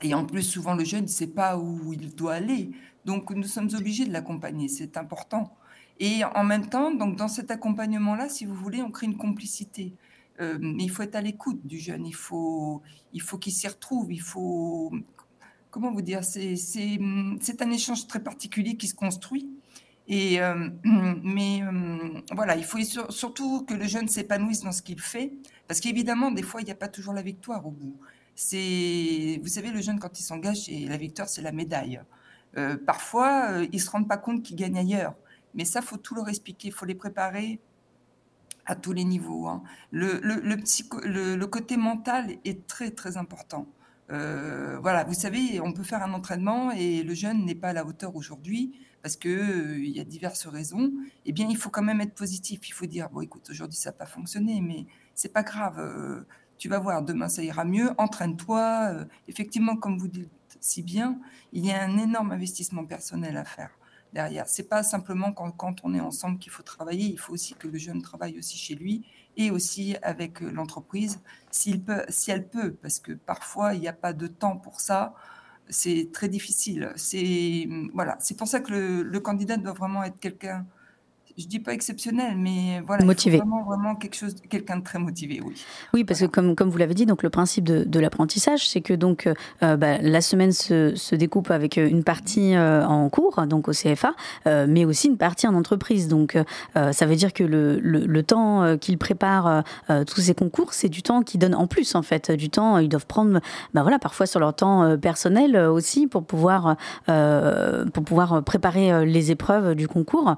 Et 0.00 0.14
en 0.14 0.24
plus, 0.24 0.42
souvent, 0.42 0.72
le 0.72 0.84
jeune 0.84 1.02
ne 1.02 1.08
sait 1.08 1.26
pas 1.26 1.58
où 1.58 1.92
il 1.92 2.14
doit 2.14 2.32
aller. 2.32 2.70
Donc, 3.04 3.28
nous 3.28 3.42
sommes 3.42 3.68
obligés 3.76 4.06
de 4.06 4.12
l'accompagner. 4.14 4.68
C'est 4.68 4.96
important. 4.96 5.54
Et 6.00 6.24
en 6.24 6.44
même 6.44 6.68
temps, 6.68 6.92
donc 6.92 7.16
dans 7.16 7.28
cet 7.28 7.50
accompagnement-là, 7.50 8.28
si 8.28 8.44
vous 8.44 8.54
voulez, 8.54 8.82
on 8.82 8.90
crée 8.90 9.06
une 9.06 9.16
complicité. 9.16 9.94
Euh, 10.40 10.56
mais 10.60 10.84
il 10.84 10.88
faut 10.88 11.02
être 11.02 11.16
à 11.16 11.20
l'écoute 11.20 11.66
du 11.66 11.78
jeune, 11.78 12.06
il 12.06 12.14
faut, 12.14 12.82
il 13.12 13.22
qu'il 13.22 13.52
s'y 13.52 13.66
retrouve, 13.66 14.12
il 14.12 14.20
faut, 14.20 14.92
comment 15.70 15.90
vous 15.90 16.02
dire, 16.02 16.22
c'est, 16.22 16.54
un 17.00 17.70
échange 17.70 18.06
très 18.06 18.22
particulier 18.22 18.76
qui 18.76 18.86
se 18.86 18.94
construit. 18.94 19.50
Et, 20.06 20.40
euh, 20.40 20.70
mais 21.24 21.62
euh, 21.62 22.20
voilà, 22.32 22.56
il 22.56 22.64
faut 22.64 22.78
surtout 23.10 23.64
que 23.64 23.74
le 23.74 23.86
jeune 23.86 24.08
s'épanouisse 24.08 24.62
dans 24.62 24.72
ce 24.72 24.82
qu'il 24.82 25.00
fait, 25.00 25.32
parce 25.66 25.80
qu'évidemment, 25.80 26.30
des 26.30 26.42
fois, 26.42 26.60
il 26.60 26.64
n'y 26.64 26.70
a 26.70 26.76
pas 26.76 26.88
toujours 26.88 27.14
la 27.14 27.22
victoire 27.22 27.66
au 27.66 27.72
bout. 27.72 27.96
Vous 28.36 29.48
savez, 29.48 29.70
le 29.72 29.80
jeune, 29.80 29.98
quand 29.98 30.20
il 30.20 30.22
s'engage, 30.22 30.70
la 30.70 30.96
victoire, 30.96 31.28
c'est 31.28 31.42
la 31.42 31.50
médaille. 31.50 32.00
Parfois, 32.86 33.64
ils 33.72 33.74
ne 33.74 33.78
se 33.78 33.90
rendent 33.90 34.06
pas 34.06 34.16
compte 34.16 34.44
qu'il 34.44 34.54
gagne 34.54 34.78
ailleurs. 34.78 35.16
Mais 35.54 35.64
ça, 35.64 35.82
faut 35.82 35.96
tout 35.96 36.14
leur 36.14 36.28
expliquer, 36.28 36.68
il 36.68 36.74
faut 36.74 36.86
les 36.86 36.94
préparer 36.94 37.60
à 38.66 38.76
tous 38.76 38.92
les 38.92 39.04
niveaux. 39.04 39.46
Hein. 39.48 39.62
Le, 39.90 41.44
côté 41.46 41.76
mental 41.76 42.36
est 42.44 42.66
très, 42.66 42.90
très 42.90 43.16
important. 43.16 43.66
Euh, 44.10 44.78
voilà, 44.80 45.04
vous 45.04 45.14
savez, 45.14 45.60
on 45.60 45.72
peut 45.72 45.82
faire 45.82 46.02
un 46.02 46.12
entraînement 46.12 46.70
et 46.70 47.02
le 47.02 47.14
jeune 47.14 47.44
n'est 47.44 47.54
pas 47.54 47.68
à 47.68 47.72
la 47.72 47.84
hauteur 47.84 48.16
aujourd'hui 48.16 48.72
parce 49.02 49.16
qu'il 49.16 49.30
euh, 49.30 49.78
y 49.86 50.00
a 50.00 50.04
diverses 50.04 50.46
raisons. 50.46 50.92
Eh 51.24 51.32
bien, 51.32 51.46
il 51.48 51.56
faut 51.56 51.70
quand 51.70 51.82
même 51.82 52.00
être 52.00 52.14
positif. 52.14 52.68
Il 52.68 52.72
faut 52.72 52.86
dire, 52.86 53.08
bon, 53.10 53.20
écoute, 53.20 53.48
aujourd'hui, 53.50 53.78
ça 53.78 53.90
n'a 53.90 53.96
pas 53.96 54.06
fonctionné, 54.06 54.60
mais 54.60 54.86
c'est 55.14 55.32
pas 55.32 55.42
grave. 55.42 55.78
Euh, 55.78 56.26
tu 56.58 56.68
vas 56.68 56.78
voir, 56.78 57.02
demain, 57.02 57.28
ça 57.28 57.42
ira 57.42 57.64
mieux. 57.64 57.90
Entraîne-toi. 57.98 58.90
Euh, 58.92 59.04
effectivement, 59.28 59.76
comme 59.76 59.98
vous 59.98 60.08
dites 60.08 60.30
si 60.60 60.82
bien, 60.82 61.18
il 61.52 61.64
y 61.64 61.70
a 61.70 61.82
un 61.82 61.96
énorme 61.98 62.32
investissement 62.32 62.84
personnel 62.84 63.36
à 63.36 63.44
faire 63.44 63.77
derrière. 64.12 64.48
C'est 64.48 64.68
pas 64.68 64.82
simplement 64.82 65.32
quand, 65.32 65.50
quand, 65.52 65.76
on 65.84 65.94
est 65.94 66.00
ensemble 66.00 66.38
qu'il 66.38 66.52
faut 66.52 66.62
travailler, 66.62 67.06
il 67.06 67.18
faut 67.18 67.32
aussi 67.32 67.54
que 67.54 67.68
le 67.68 67.78
jeune 67.78 68.02
travaille 68.02 68.38
aussi 68.38 68.56
chez 68.56 68.74
lui 68.74 69.06
et 69.36 69.50
aussi 69.50 69.96
avec 70.02 70.42
euh, 70.42 70.50
l'entreprise, 70.50 71.20
si 71.50 71.80
elle 72.28 72.48
peut, 72.48 72.72
parce 72.74 72.98
que 72.98 73.12
parfois 73.12 73.74
il 73.74 73.80
n'y 73.80 73.88
a 73.88 73.92
pas 73.92 74.12
de 74.12 74.26
temps 74.26 74.56
pour 74.56 74.80
ça. 74.80 75.14
C'est 75.70 76.10
très 76.12 76.28
difficile. 76.28 76.92
C'est 76.96 77.68
voilà, 77.92 78.16
c'est 78.20 78.36
pour 78.36 78.48
ça 78.48 78.60
que 78.60 78.72
le 79.02 79.20
candidat 79.20 79.56
doit 79.58 79.74
vraiment 79.74 80.02
être 80.02 80.18
quelqu'un 80.18 80.66
je 81.38 81.46
dis 81.46 81.60
pas 81.60 81.72
exceptionnel, 81.72 82.36
mais 82.36 82.82
voilà, 82.84 83.04
motivé. 83.04 83.38
vraiment, 83.38 83.62
vraiment 83.62 83.94
quelque 83.94 84.16
chose, 84.16 84.34
quelqu'un 84.50 84.78
de 84.78 84.82
très 84.82 84.98
motivé, 84.98 85.40
oui. 85.44 85.54
Oui, 85.94 86.04
parce 86.04 86.18
voilà. 86.18 86.30
que 86.30 86.34
comme, 86.34 86.56
comme 86.56 86.68
vous 86.68 86.78
l'avez 86.78 86.94
dit, 86.94 87.06
donc 87.06 87.22
le 87.22 87.30
principe 87.30 87.64
de, 87.64 87.84
de 87.84 88.00
l'apprentissage, 88.00 88.68
c'est 88.68 88.80
que 88.80 88.92
donc 88.92 89.28
euh, 89.62 89.76
bah, 89.76 89.98
la 89.98 90.20
semaine 90.20 90.50
se, 90.50 90.96
se, 90.96 91.14
découpe 91.14 91.50
avec 91.52 91.76
une 91.76 92.02
partie 92.02 92.56
euh, 92.56 92.84
en 92.84 93.08
cours, 93.08 93.46
donc 93.46 93.68
au 93.68 93.72
CFA, 93.72 94.14
euh, 94.46 94.66
mais 94.68 94.84
aussi 94.84 95.06
une 95.06 95.16
partie 95.16 95.46
en 95.46 95.54
entreprise. 95.54 96.08
Donc 96.08 96.36
euh, 96.36 96.92
ça 96.92 97.06
veut 97.06 97.14
dire 97.14 97.32
que 97.32 97.44
le, 97.44 97.78
le, 97.78 98.00
le 98.00 98.22
temps 98.24 98.64
euh, 98.64 98.76
qu'ils 98.76 98.98
préparent 98.98 99.62
tous 100.06 100.20
ces 100.20 100.34
concours, 100.34 100.72
c'est 100.72 100.88
du 100.88 101.02
temps 101.02 101.22
qu'ils 101.22 101.40
donnent 101.40 101.54
en 101.54 101.66
plus, 101.66 101.94
en 101.94 102.02
fait, 102.02 102.32
du 102.32 102.50
temps. 102.50 102.78
Ils 102.78 102.88
doivent 102.88 103.06
prendre, 103.06 103.40
bah, 103.74 103.82
voilà, 103.82 103.98
parfois 103.98 104.26
sur 104.26 104.40
leur 104.40 104.54
temps 104.54 104.96
personnel 104.98 105.56
aussi 105.56 106.06
pour 106.06 106.24
pouvoir 106.24 106.76
pour 107.06 108.04
pouvoir 108.04 108.42
préparer 108.42 109.06
les 109.06 109.30
épreuves 109.30 109.74
du 109.74 109.86
concours. 109.86 110.36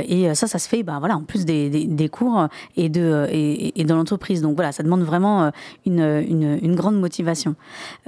Euh, 0.00 0.30
et 0.30 0.34
ça, 0.34 0.46
ça 0.46 0.58
se 0.58 0.68
fait, 0.68 0.82
bah, 0.82 0.96
voilà, 0.98 1.16
en 1.16 1.22
plus 1.22 1.44
des, 1.44 1.68
des, 1.70 2.08
cours 2.08 2.48
et 2.76 2.88
de 2.88 3.26
et, 3.30 3.84
dans 3.84 3.96
l'entreprise. 3.96 4.42
Donc 4.42 4.54
voilà, 4.56 4.72
ça 4.72 4.82
demande 4.82 5.02
vraiment 5.02 5.44
euh, 5.44 5.50
une, 5.86 6.58
une, 6.62 6.74
grande 6.74 6.98
motivation. 6.98 7.54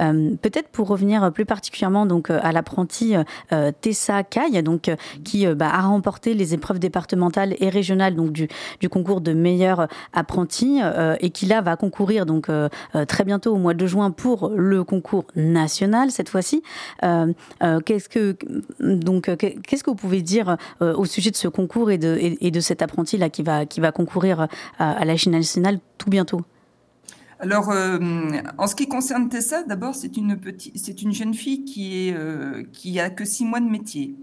Euh, 0.01 0.31
Peut-être 0.41 0.69
pour 0.69 0.89
revenir 0.89 1.33
plus 1.33 1.45
particulièrement 1.45 2.07
donc 2.07 2.31
à 2.31 2.53
l'apprenti 2.53 3.15
euh, 3.53 3.71
Tessa 3.81 4.23
Caille, 4.23 4.63
donc 4.63 4.91
qui 5.25 5.47
bah, 5.47 5.71
a 5.73 5.83
remporté 5.83 6.35
les 6.35 6.55
épreuves 6.55 6.79
départementales 6.79 7.55
et 7.59 7.69
régionales 7.69 8.15
donc 8.15 8.33
du, 8.33 8.49
du 8.81 8.89
concours 8.89 9.21
de 9.21 9.33
meilleur 9.33 9.89
apprenti 10.13 10.81
euh, 10.83 11.17
et 11.21 11.31
qui 11.31 11.47
là 11.47 11.61
va 11.61 11.77
concourir 11.77 12.27
donc 12.27 12.49
euh, 12.49 12.69
très 13.09 13.25
bientôt 13.25 13.55
au 13.55 13.59
mois 13.59 13.75
de 13.75 13.87
juin 13.87 14.11
pour 14.11 14.51
le 14.55 14.85
concours 14.85 15.25
national 15.37 16.11
cette 16.11 16.29
fois-ci. 16.29 16.63
qu'est-ce 17.01 18.09
que 18.09 18.37
donc 18.81 19.31
qu'est-ce 19.37 19.85
que 19.85 19.91
vous 19.91 19.97
pouvez 19.97 20.23
dire 20.23 20.57
au 20.81 21.05
sujet 21.05 21.31
de 21.31 21.37
ce 21.37 21.49
concours 21.49 21.82
et 21.91 21.99
de, 21.99 22.17
et, 22.21 22.47
et 22.47 22.51
de 22.51 22.61
cet 22.61 22.83
apprenti 22.83 23.19
là 23.19 23.31
qui 23.31 23.43
va, 23.43 23.93
concourir 23.93 24.49
à, 24.79 25.05
la 25.05 25.17
Chine 25.17 25.33
nationale 25.33 25.81
tout 25.99 26.11
bientôt 26.11 26.43
alors, 27.39 27.73
euh, 27.73 27.99
en 28.57 28.69
ce 28.69 28.77
qui 28.77 28.87
concerne 28.87 29.29
Tessa, 29.29 29.65
d'abord, 29.65 29.97
c'est 29.97 30.17
une 30.17 30.39
petite, 30.39 31.03
une 31.03 31.13
jeune 31.13 31.35
fille 31.35 31.65
qui 31.65 32.09
est, 32.09 32.15
euh, 32.15 32.63
a 33.01 33.11
que 33.11 33.25
six 33.25 33.45
mois 33.45 33.59
de 33.59 33.69
métier. 33.69 34.15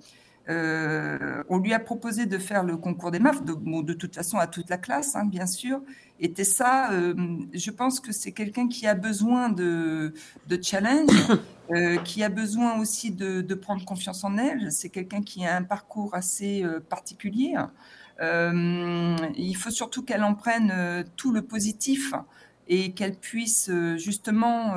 Euh, 0.48 1.44
on 1.50 1.58
lui 1.58 1.74
a 1.74 1.80
proposé 1.80 2.28
de 2.28 2.38
faire 2.38 2.64
le 2.64 2.78
concours 2.78 3.12
des 3.12 3.20
MAF, 3.20 3.44
de 3.44 3.94
toute 3.94 4.16
façon 4.16 4.38
à 4.38 4.48
toute 4.48 4.70
la 4.70 4.78
classe, 4.78 5.18
hein, 5.18 5.26
bien 5.26 5.48
sûr. 5.48 5.82
Et 6.22 6.34
Tessa, 6.34 6.92
euh, 6.92 7.14
je 7.54 7.72
pense 7.72 8.00
que 8.02 8.12
c'est 8.12 8.34
quelqu'un 8.34 8.68
qui 8.68 8.86
a 8.88 8.94
besoin 8.94 9.50
de, 9.50 10.14
de 10.48 10.60
challenge, 10.62 11.10
euh, 11.72 11.98
qui 11.98 12.24
a 12.24 12.30
besoin 12.30 12.78
aussi 12.78 13.12
de, 13.12 13.42
de 13.42 13.56
prendre 13.56 13.86
confiance 13.86 14.24
en 14.26 14.38
elle. 14.38 14.72
C'est 14.72 14.90
quelqu'un 14.90 15.22
qui 15.22 15.46
a 15.46 15.56
un 15.56 15.64
parcours 15.64 16.14
assez 16.16 16.64
euh, 16.64 16.80
particulier. 16.82 17.56
Il 18.22 19.54
faut 19.56 19.72
surtout 19.72 20.04
qu'elle 20.04 20.24
en 20.26 20.36
prenne 20.36 21.06
tout 21.16 21.32
le 21.32 21.42
positif 21.42 22.14
et 22.68 22.92
qu'elle 22.92 23.16
puisse 23.16 23.72
justement 23.96 24.76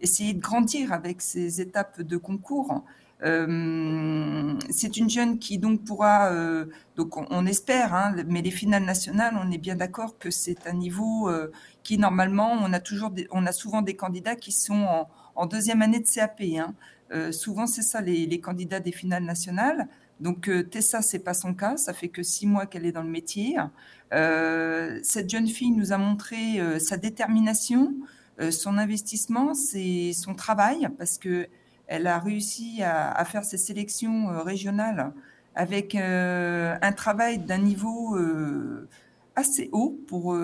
essayer 0.00 0.32
de 0.32 0.40
grandir 0.40 0.92
avec 0.92 1.22
ces 1.22 1.60
étapes 1.60 2.02
de 2.02 2.16
concours. 2.16 2.82
Euh, 3.24 4.54
c'est 4.68 4.96
une 4.98 5.08
jeune 5.08 5.38
qui 5.38 5.58
donc 5.58 5.84
pourra, 5.84 6.30
euh, 6.32 6.66
donc 6.96 7.16
on, 7.16 7.46
espère, 7.46 7.94
hein, 7.94 8.14
mais 8.28 8.42
les 8.42 8.50
finales 8.50 8.84
nationales, 8.84 9.34
on 9.42 9.50
est 9.50 9.58
bien 9.58 9.76
d'accord 9.76 10.18
que 10.18 10.30
c'est 10.30 10.66
un 10.66 10.74
niveau 10.74 11.30
euh, 11.30 11.50
qui 11.82 11.96
normalement, 11.96 12.52
on 12.52 12.72
a 12.74 12.80
toujours, 12.80 13.12
on 13.30 13.46
a 13.46 13.52
souvent 13.52 13.80
des 13.80 13.94
candidats 13.96 14.36
qui 14.36 14.52
sont 14.52 15.06
en, 15.36 15.46
deuxième 15.46 15.80
année 15.80 16.00
de 16.00 16.08
CAP. 16.08 16.42
Hein. 16.58 16.74
Souvent, 17.32 17.66
c'est 17.66 17.82
ça 17.82 18.00
les, 18.00 18.26
les, 18.26 18.40
candidats 18.40 18.80
des 18.80 18.92
finales 18.92 19.24
nationales. 19.24 19.88
Donc 20.20 20.50
Tessa, 20.70 21.00
c'est 21.02 21.18
pas 21.18 21.34
son 21.34 21.54
cas. 21.54 21.76
Ça 21.76 21.92
fait 21.92 22.08
que 22.08 22.22
six 22.22 22.46
mois 22.46 22.66
qu'elle 22.66 22.86
est 22.86 22.92
dans 22.92 23.02
le 23.02 23.10
métier. 23.10 23.56
Cette 24.10 25.30
jeune 25.30 25.46
fille 25.46 25.70
nous 25.70 25.92
a 25.92 25.98
montré 25.98 26.60
sa 26.80 26.96
détermination, 26.96 27.94
son 28.50 28.78
investissement, 28.78 29.54
c'est 29.54 30.12
son 30.12 30.34
travail, 30.34 30.88
parce 30.98 31.18
que 31.18 31.48
elle 31.86 32.06
a 32.06 32.18
réussi 32.18 32.82
à, 32.82 33.24
faire 33.24 33.44
ses 33.44 33.58
sélections 33.58 34.30
euh, 34.30 34.42
régionales 34.42 35.12
avec 35.54 35.94
euh, 35.94 36.76
un 36.82 36.92
travail 36.92 37.38
d'un 37.38 37.58
niveau 37.58 38.16
euh, 38.16 38.88
assez 39.36 39.68
haut 39.72 39.98
pour, 40.08 40.36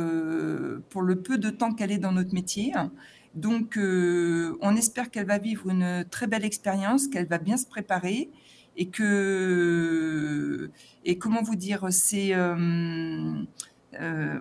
pour 0.88 1.03
le 1.03 1.16
peu 1.16 1.38
de 1.38 1.50
temps 1.50 1.72
qu'elle 1.72 1.92
est 1.92 1.98
dans 1.98 2.12
notre 2.12 2.35
métier. 2.35 2.72
Donc, 3.37 3.79
on 3.79 4.76
espère 4.76 5.11
qu'elle 5.12 5.26
va 5.26 5.38
vivre 5.38 5.70
une 5.70 6.05
très 6.11 6.26
belle 6.26 6.44
expérience, 6.44 7.07
qu'elle 7.07 7.26
va 7.26 7.38
bien 7.38 7.57
se 7.57 7.66
préparer 7.66 8.31
et 8.76 8.88
que, 8.88 10.70
et 11.05 11.18
comment 11.18 11.42
vous 11.42 11.55
dire, 11.55 11.87
c'est 11.90 12.35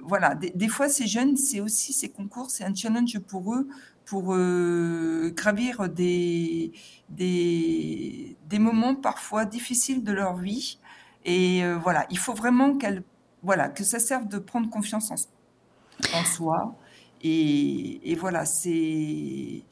voilà, 0.03 0.33
des, 0.33 0.67
fois, 0.67 0.89
ces 0.89 1.05
jeunes, 1.05 1.37
c'est 1.37 1.59
aussi 1.59 1.93
ces 1.93 2.09
concours, 2.09 2.49
c'est 2.49 2.63
un 2.63 2.73
challenge 2.73 3.19
pour 3.19 3.53
eux 3.53 3.67
pour 4.09 4.33
euh, 4.33 5.31
gravir 5.35 5.87
des, 5.87 6.71
des, 7.09 8.35
des, 8.47 8.57
moments 8.57 8.95
parfois 8.95 9.45
difficiles 9.45 10.03
de 10.03 10.11
leur 10.11 10.35
vie. 10.35 10.79
Et 11.25 11.63
euh, 11.63 11.77
voilà, 11.77 12.07
il 12.09 12.17
faut 12.17 12.33
vraiment 12.33 12.75
qu'elle, 12.75 13.03
voilà, 13.43 13.69
que 13.69 13.83
ça 13.83 13.99
serve 13.99 14.27
de 14.27 14.39
prendre 14.39 14.67
confiance 14.71 15.11
en, 15.11 16.23
soi. 16.25 16.75
Et, 17.21 18.11
et 18.11 18.15
voilà, 18.15 18.45
c'est 18.45 19.63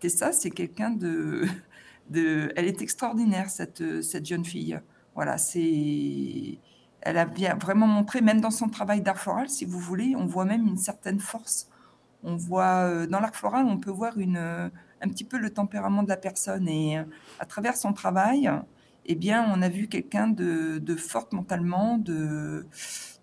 Tessa, 0.00 0.32
c'est 0.32 0.50
quelqu'un 0.50 0.90
de, 0.90 1.46
de, 2.10 2.52
elle 2.56 2.66
est 2.66 2.82
extraordinaire 2.82 3.50
cette, 3.50 4.02
cette 4.02 4.26
jeune 4.26 4.44
fille. 4.44 4.80
Voilà, 5.14 5.38
c'est 5.38 6.58
elle 7.02 7.18
a 7.18 7.24
bien 7.24 7.54
vraiment 7.54 7.86
montré, 7.86 8.20
même 8.20 8.40
dans 8.40 8.50
son 8.50 8.68
travail 8.68 9.00
d'art 9.00 9.18
floral, 9.18 9.48
si 9.48 9.64
vous 9.64 9.78
voulez, 9.78 10.14
on 10.16 10.26
voit 10.26 10.44
même 10.44 10.66
une 10.66 10.76
certaine 10.76 11.20
force. 11.20 11.70
On 12.22 12.36
voit 12.36 12.84
euh, 12.86 13.06
dans 13.06 13.20
l'art 13.20 13.34
floral, 13.34 13.66
on 13.66 13.78
peut 13.78 13.90
voir 13.90 14.14
euh, 14.18 14.68
un 15.00 15.08
petit 15.08 15.24
peu 15.24 15.38
le 15.38 15.50
tempérament 15.50 16.02
de 16.02 16.08
la 16.08 16.16
personne. 16.16 16.68
Et 16.68 16.98
euh, 16.98 17.04
à 17.38 17.46
travers 17.46 17.76
son 17.76 17.92
travail, 17.92 18.50
eh 19.06 19.14
bien, 19.14 19.50
on 19.54 19.62
a 19.62 19.68
vu 19.68 19.88
quelqu'un 19.88 20.28
de, 20.28 20.96
forte 20.96 21.32
mentalement. 21.32 21.98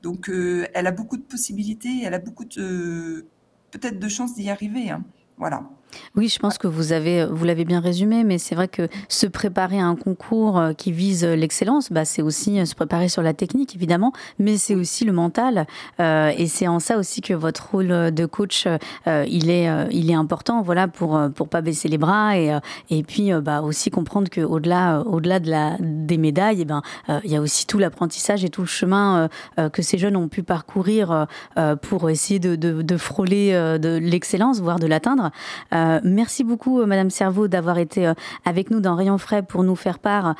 Donc, 0.01 0.29
elle 0.29 0.87
a 0.87 0.91
beaucoup 0.91 1.17
de 1.17 1.23
possibilités, 1.23 2.01
elle 2.03 2.13
a 2.13 2.19
beaucoup 2.19 2.45
de 2.45 3.27
peut-être 3.71 3.99
de 3.99 4.07
chances 4.07 4.35
d'y 4.35 4.49
arriver. 4.49 4.89
Hein. 4.89 5.03
Voilà. 5.37 5.69
Oui, 6.15 6.29
je 6.29 6.39
pense 6.39 6.57
que 6.57 6.67
vous 6.67 6.93
avez, 6.93 7.25
vous 7.25 7.45
l'avez 7.45 7.65
bien 7.65 7.79
résumé, 7.79 8.23
mais 8.23 8.37
c'est 8.37 8.55
vrai 8.55 8.67
que 8.67 8.87
se 9.07 9.27
préparer 9.27 9.79
à 9.79 9.85
un 9.85 9.95
concours 9.95 10.57
euh, 10.57 10.73
qui 10.73 10.91
vise 10.91 11.23
l'excellence, 11.23 11.91
bah, 11.91 12.05
c'est 12.05 12.21
aussi 12.21 12.59
euh, 12.59 12.65
se 12.65 12.75
préparer 12.75 13.09
sur 13.09 13.21
la 13.21 13.33
technique, 13.33 13.75
évidemment, 13.75 14.13
mais 14.39 14.57
c'est 14.57 14.75
aussi 14.75 15.05
le 15.05 15.11
mental. 15.11 15.67
Euh, 15.99 16.31
et 16.37 16.47
c'est 16.47 16.67
en 16.67 16.79
ça 16.79 16.97
aussi 16.97 17.21
que 17.21 17.33
votre 17.33 17.71
rôle 17.71 18.11
de 18.11 18.25
coach, 18.25 18.67
il 19.05 19.49
est, 19.49 19.69
il 19.91 20.09
est 20.09 20.15
important, 20.15 20.61
voilà, 20.61 20.87
pour 20.87 21.19
pour 21.35 21.49
pas 21.49 21.61
baisser 21.61 21.87
les 21.87 21.97
bras 21.97 22.37
et 22.37 22.57
et 22.89 23.03
puis 23.03 23.31
bah 23.41 23.61
aussi 23.61 23.89
comprendre 23.89 24.29
que 24.29 24.41
au-delà, 24.41 25.01
au-delà 25.05 25.39
de 25.39 25.49
la 25.49 25.77
des 25.79 26.17
médailles, 26.17 26.59
et 26.59 26.61
eh 26.61 26.65
ben, 26.65 26.81
il 27.23 27.31
y 27.31 27.35
a 27.35 27.41
aussi 27.41 27.65
tout 27.65 27.77
l'apprentissage 27.77 28.43
et 28.43 28.49
tout 28.49 28.61
le 28.61 28.67
chemin 28.67 29.29
que 29.73 29.81
ces 29.81 29.97
jeunes 29.97 30.15
ont 30.15 30.27
pu 30.27 30.43
parcourir 30.43 31.27
pour 31.81 32.09
essayer 32.09 32.39
de, 32.39 32.55
de, 32.55 32.81
de 32.81 32.97
frôler 32.97 33.51
de 33.51 33.97
l'excellence, 33.97 34.59
voire 34.59 34.79
de 34.79 34.87
l'atteindre. 34.87 35.31
Euh, 35.77 35.99
merci 36.03 36.43
beaucoup, 36.43 36.81
euh, 36.81 36.85
Madame 36.85 37.09
Cerveau, 37.09 37.47
d'avoir 37.47 37.77
été 37.77 38.07
euh, 38.07 38.13
avec 38.45 38.71
nous 38.71 38.79
dans 38.79 38.95
Rayon 38.95 39.17
Frais 39.17 39.43
pour 39.43 39.63
nous 39.63 39.75
faire 39.75 39.99
part 39.99 40.35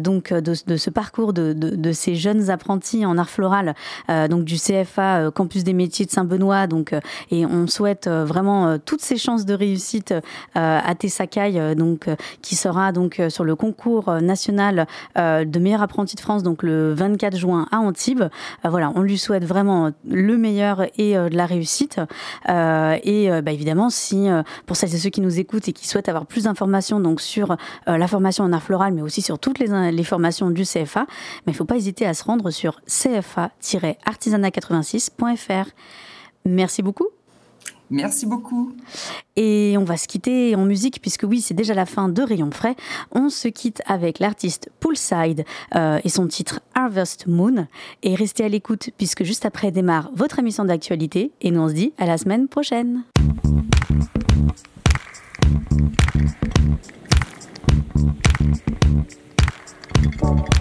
donc 0.00 0.32
de, 0.32 0.54
ce 0.54 0.90
parcours 0.90 1.32
de, 1.32 1.92
ces 1.92 2.14
jeunes 2.14 2.50
apprentis 2.50 3.06
en 3.06 3.18
art 3.18 3.30
floral, 3.30 3.74
donc 4.08 4.44
du 4.44 4.56
CFA 4.56 5.30
Campus 5.30 5.64
des 5.64 5.72
métiers 5.72 6.06
de 6.06 6.10
Saint-Benoît. 6.10 6.66
Donc, 6.66 6.94
et 7.30 7.46
on 7.46 7.66
souhaite 7.66 8.08
vraiment 8.08 8.78
toutes 8.78 9.00
ces 9.00 9.16
chances 9.16 9.44
de 9.44 9.54
réussite 9.54 10.14
à 10.54 10.94
Tessacaille, 10.94 11.74
donc 11.76 12.08
qui 12.42 12.56
sera 12.56 12.92
donc 12.92 13.20
sur 13.28 13.44
le 13.44 13.56
concours 13.56 14.12
national 14.20 14.86
de 15.16 15.58
meilleur 15.58 15.82
apprenti 15.82 16.16
de 16.16 16.20
France, 16.20 16.42
donc 16.42 16.62
le 16.62 16.92
24 16.92 17.36
juin 17.36 17.66
à 17.70 17.78
Antibes. 17.78 18.24
voilà, 18.64 18.92
on 18.94 19.02
lui 19.02 19.18
souhaite 19.18 19.44
vraiment 19.44 19.90
le 20.08 20.36
meilleur 20.36 20.82
et 20.98 21.14
de 21.14 21.36
la 21.36 21.46
réussite. 21.46 22.00
et 22.48 23.30
bah, 23.42 23.52
évidemment, 23.52 23.90
si 23.90 24.28
celles 24.74 24.94
et 24.94 24.98
ceux 24.98 25.10
qui 25.10 25.20
nous 25.20 25.38
écoutent 25.38 25.68
et 25.68 25.72
qui 25.72 25.86
souhaitent 25.88 26.08
avoir 26.08 26.26
plus 26.26 26.44
d'informations 26.44 27.00
donc 27.00 27.20
sur 27.20 27.52
euh, 27.52 27.98
la 27.98 28.08
formation 28.08 28.44
en 28.44 28.52
art 28.52 28.62
floral, 28.62 28.94
mais 28.94 29.02
aussi 29.02 29.20
sur 29.22 29.38
toutes 29.38 29.58
les, 29.58 29.92
les 29.92 30.04
formations 30.04 30.50
du 30.50 30.64
CFA, 30.64 31.06
mais 31.46 31.52
il 31.52 31.52
ne 31.52 31.56
faut 31.56 31.64
pas 31.64 31.76
hésiter 31.76 32.06
à 32.06 32.14
se 32.14 32.24
rendre 32.24 32.50
sur 32.50 32.80
cfa-artisanat86.fr. 32.86 35.66
Merci 36.44 36.82
beaucoup. 36.82 37.06
Merci 37.92 38.24
beaucoup. 38.24 38.72
Et 39.36 39.76
on 39.78 39.84
va 39.84 39.98
se 39.98 40.08
quitter 40.08 40.56
en 40.56 40.64
musique, 40.64 41.00
puisque 41.02 41.24
oui, 41.24 41.42
c'est 41.42 41.52
déjà 41.52 41.74
la 41.74 41.84
fin 41.84 42.08
de 42.08 42.22
Rayon 42.22 42.50
Frais. 42.50 42.74
On 43.12 43.28
se 43.28 43.48
quitte 43.48 43.82
avec 43.86 44.18
l'artiste 44.18 44.70
Poolside 44.80 45.44
euh, 45.74 46.00
et 46.02 46.08
son 46.08 46.26
titre 46.26 46.60
Harvest 46.74 47.26
Moon. 47.26 47.66
Et 48.02 48.14
restez 48.14 48.44
à 48.44 48.48
l'écoute, 48.48 48.88
puisque 48.96 49.24
juste 49.24 49.44
après 49.44 49.70
démarre 49.70 50.10
votre 50.14 50.38
émission 50.38 50.64
d'actualité. 50.64 51.32
Et 51.42 51.50
nous, 51.50 51.60
on 51.60 51.68
se 51.68 51.74
dit 51.74 51.92
à 51.98 52.06
la 52.06 52.16
semaine 52.16 52.48
prochaine. 52.48 53.04
Dans 60.20 60.51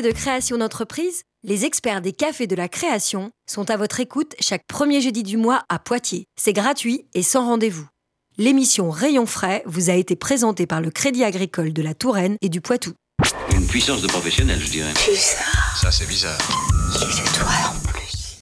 de 0.00 0.10
création 0.10 0.56
d'entreprise 0.56 1.24
Les 1.42 1.66
experts 1.66 2.00
des 2.00 2.12
cafés 2.12 2.46
de 2.46 2.56
la 2.56 2.68
création 2.68 3.30
sont 3.46 3.68
à 3.68 3.76
votre 3.76 4.00
écoute 4.00 4.34
chaque 4.40 4.66
premier 4.66 5.00
jeudi 5.02 5.22
du 5.22 5.36
mois 5.36 5.64
à 5.68 5.78
Poitiers. 5.78 6.24
C'est 6.40 6.54
gratuit 6.54 7.04
et 7.14 7.22
sans 7.22 7.44
rendez-vous. 7.44 7.86
L'émission 8.38 8.90
Rayon 8.90 9.26
frais 9.26 9.62
vous 9.66 9.90
a 9.90 9.94
été 9.94 10.16
présentée 10.16 10.66
par 10.66 10.80
le 10.80 10.90
Crédit 10.90 11.24
agricole 11.24 11.74
de 11.74 11.82
la 11.82 11.94
Touraine 11.94 12.36
et 12.40 12.48
du 12.48 12.62
Poitou. 12.62 12.92
Une 13.54 13.66
puissance 13.66 14.00
de 14.00 14.06
professionnel, 14.06 14.58
je 14.60 14.70
dirais. 14.70 14.94
Bizarre. 15.06 15.76
Ça, 15.78 15.90
c'est 15.90 16.06
bizarre. 16.06 16.38
C'est 17.10 17.38
toi 17.38 17.81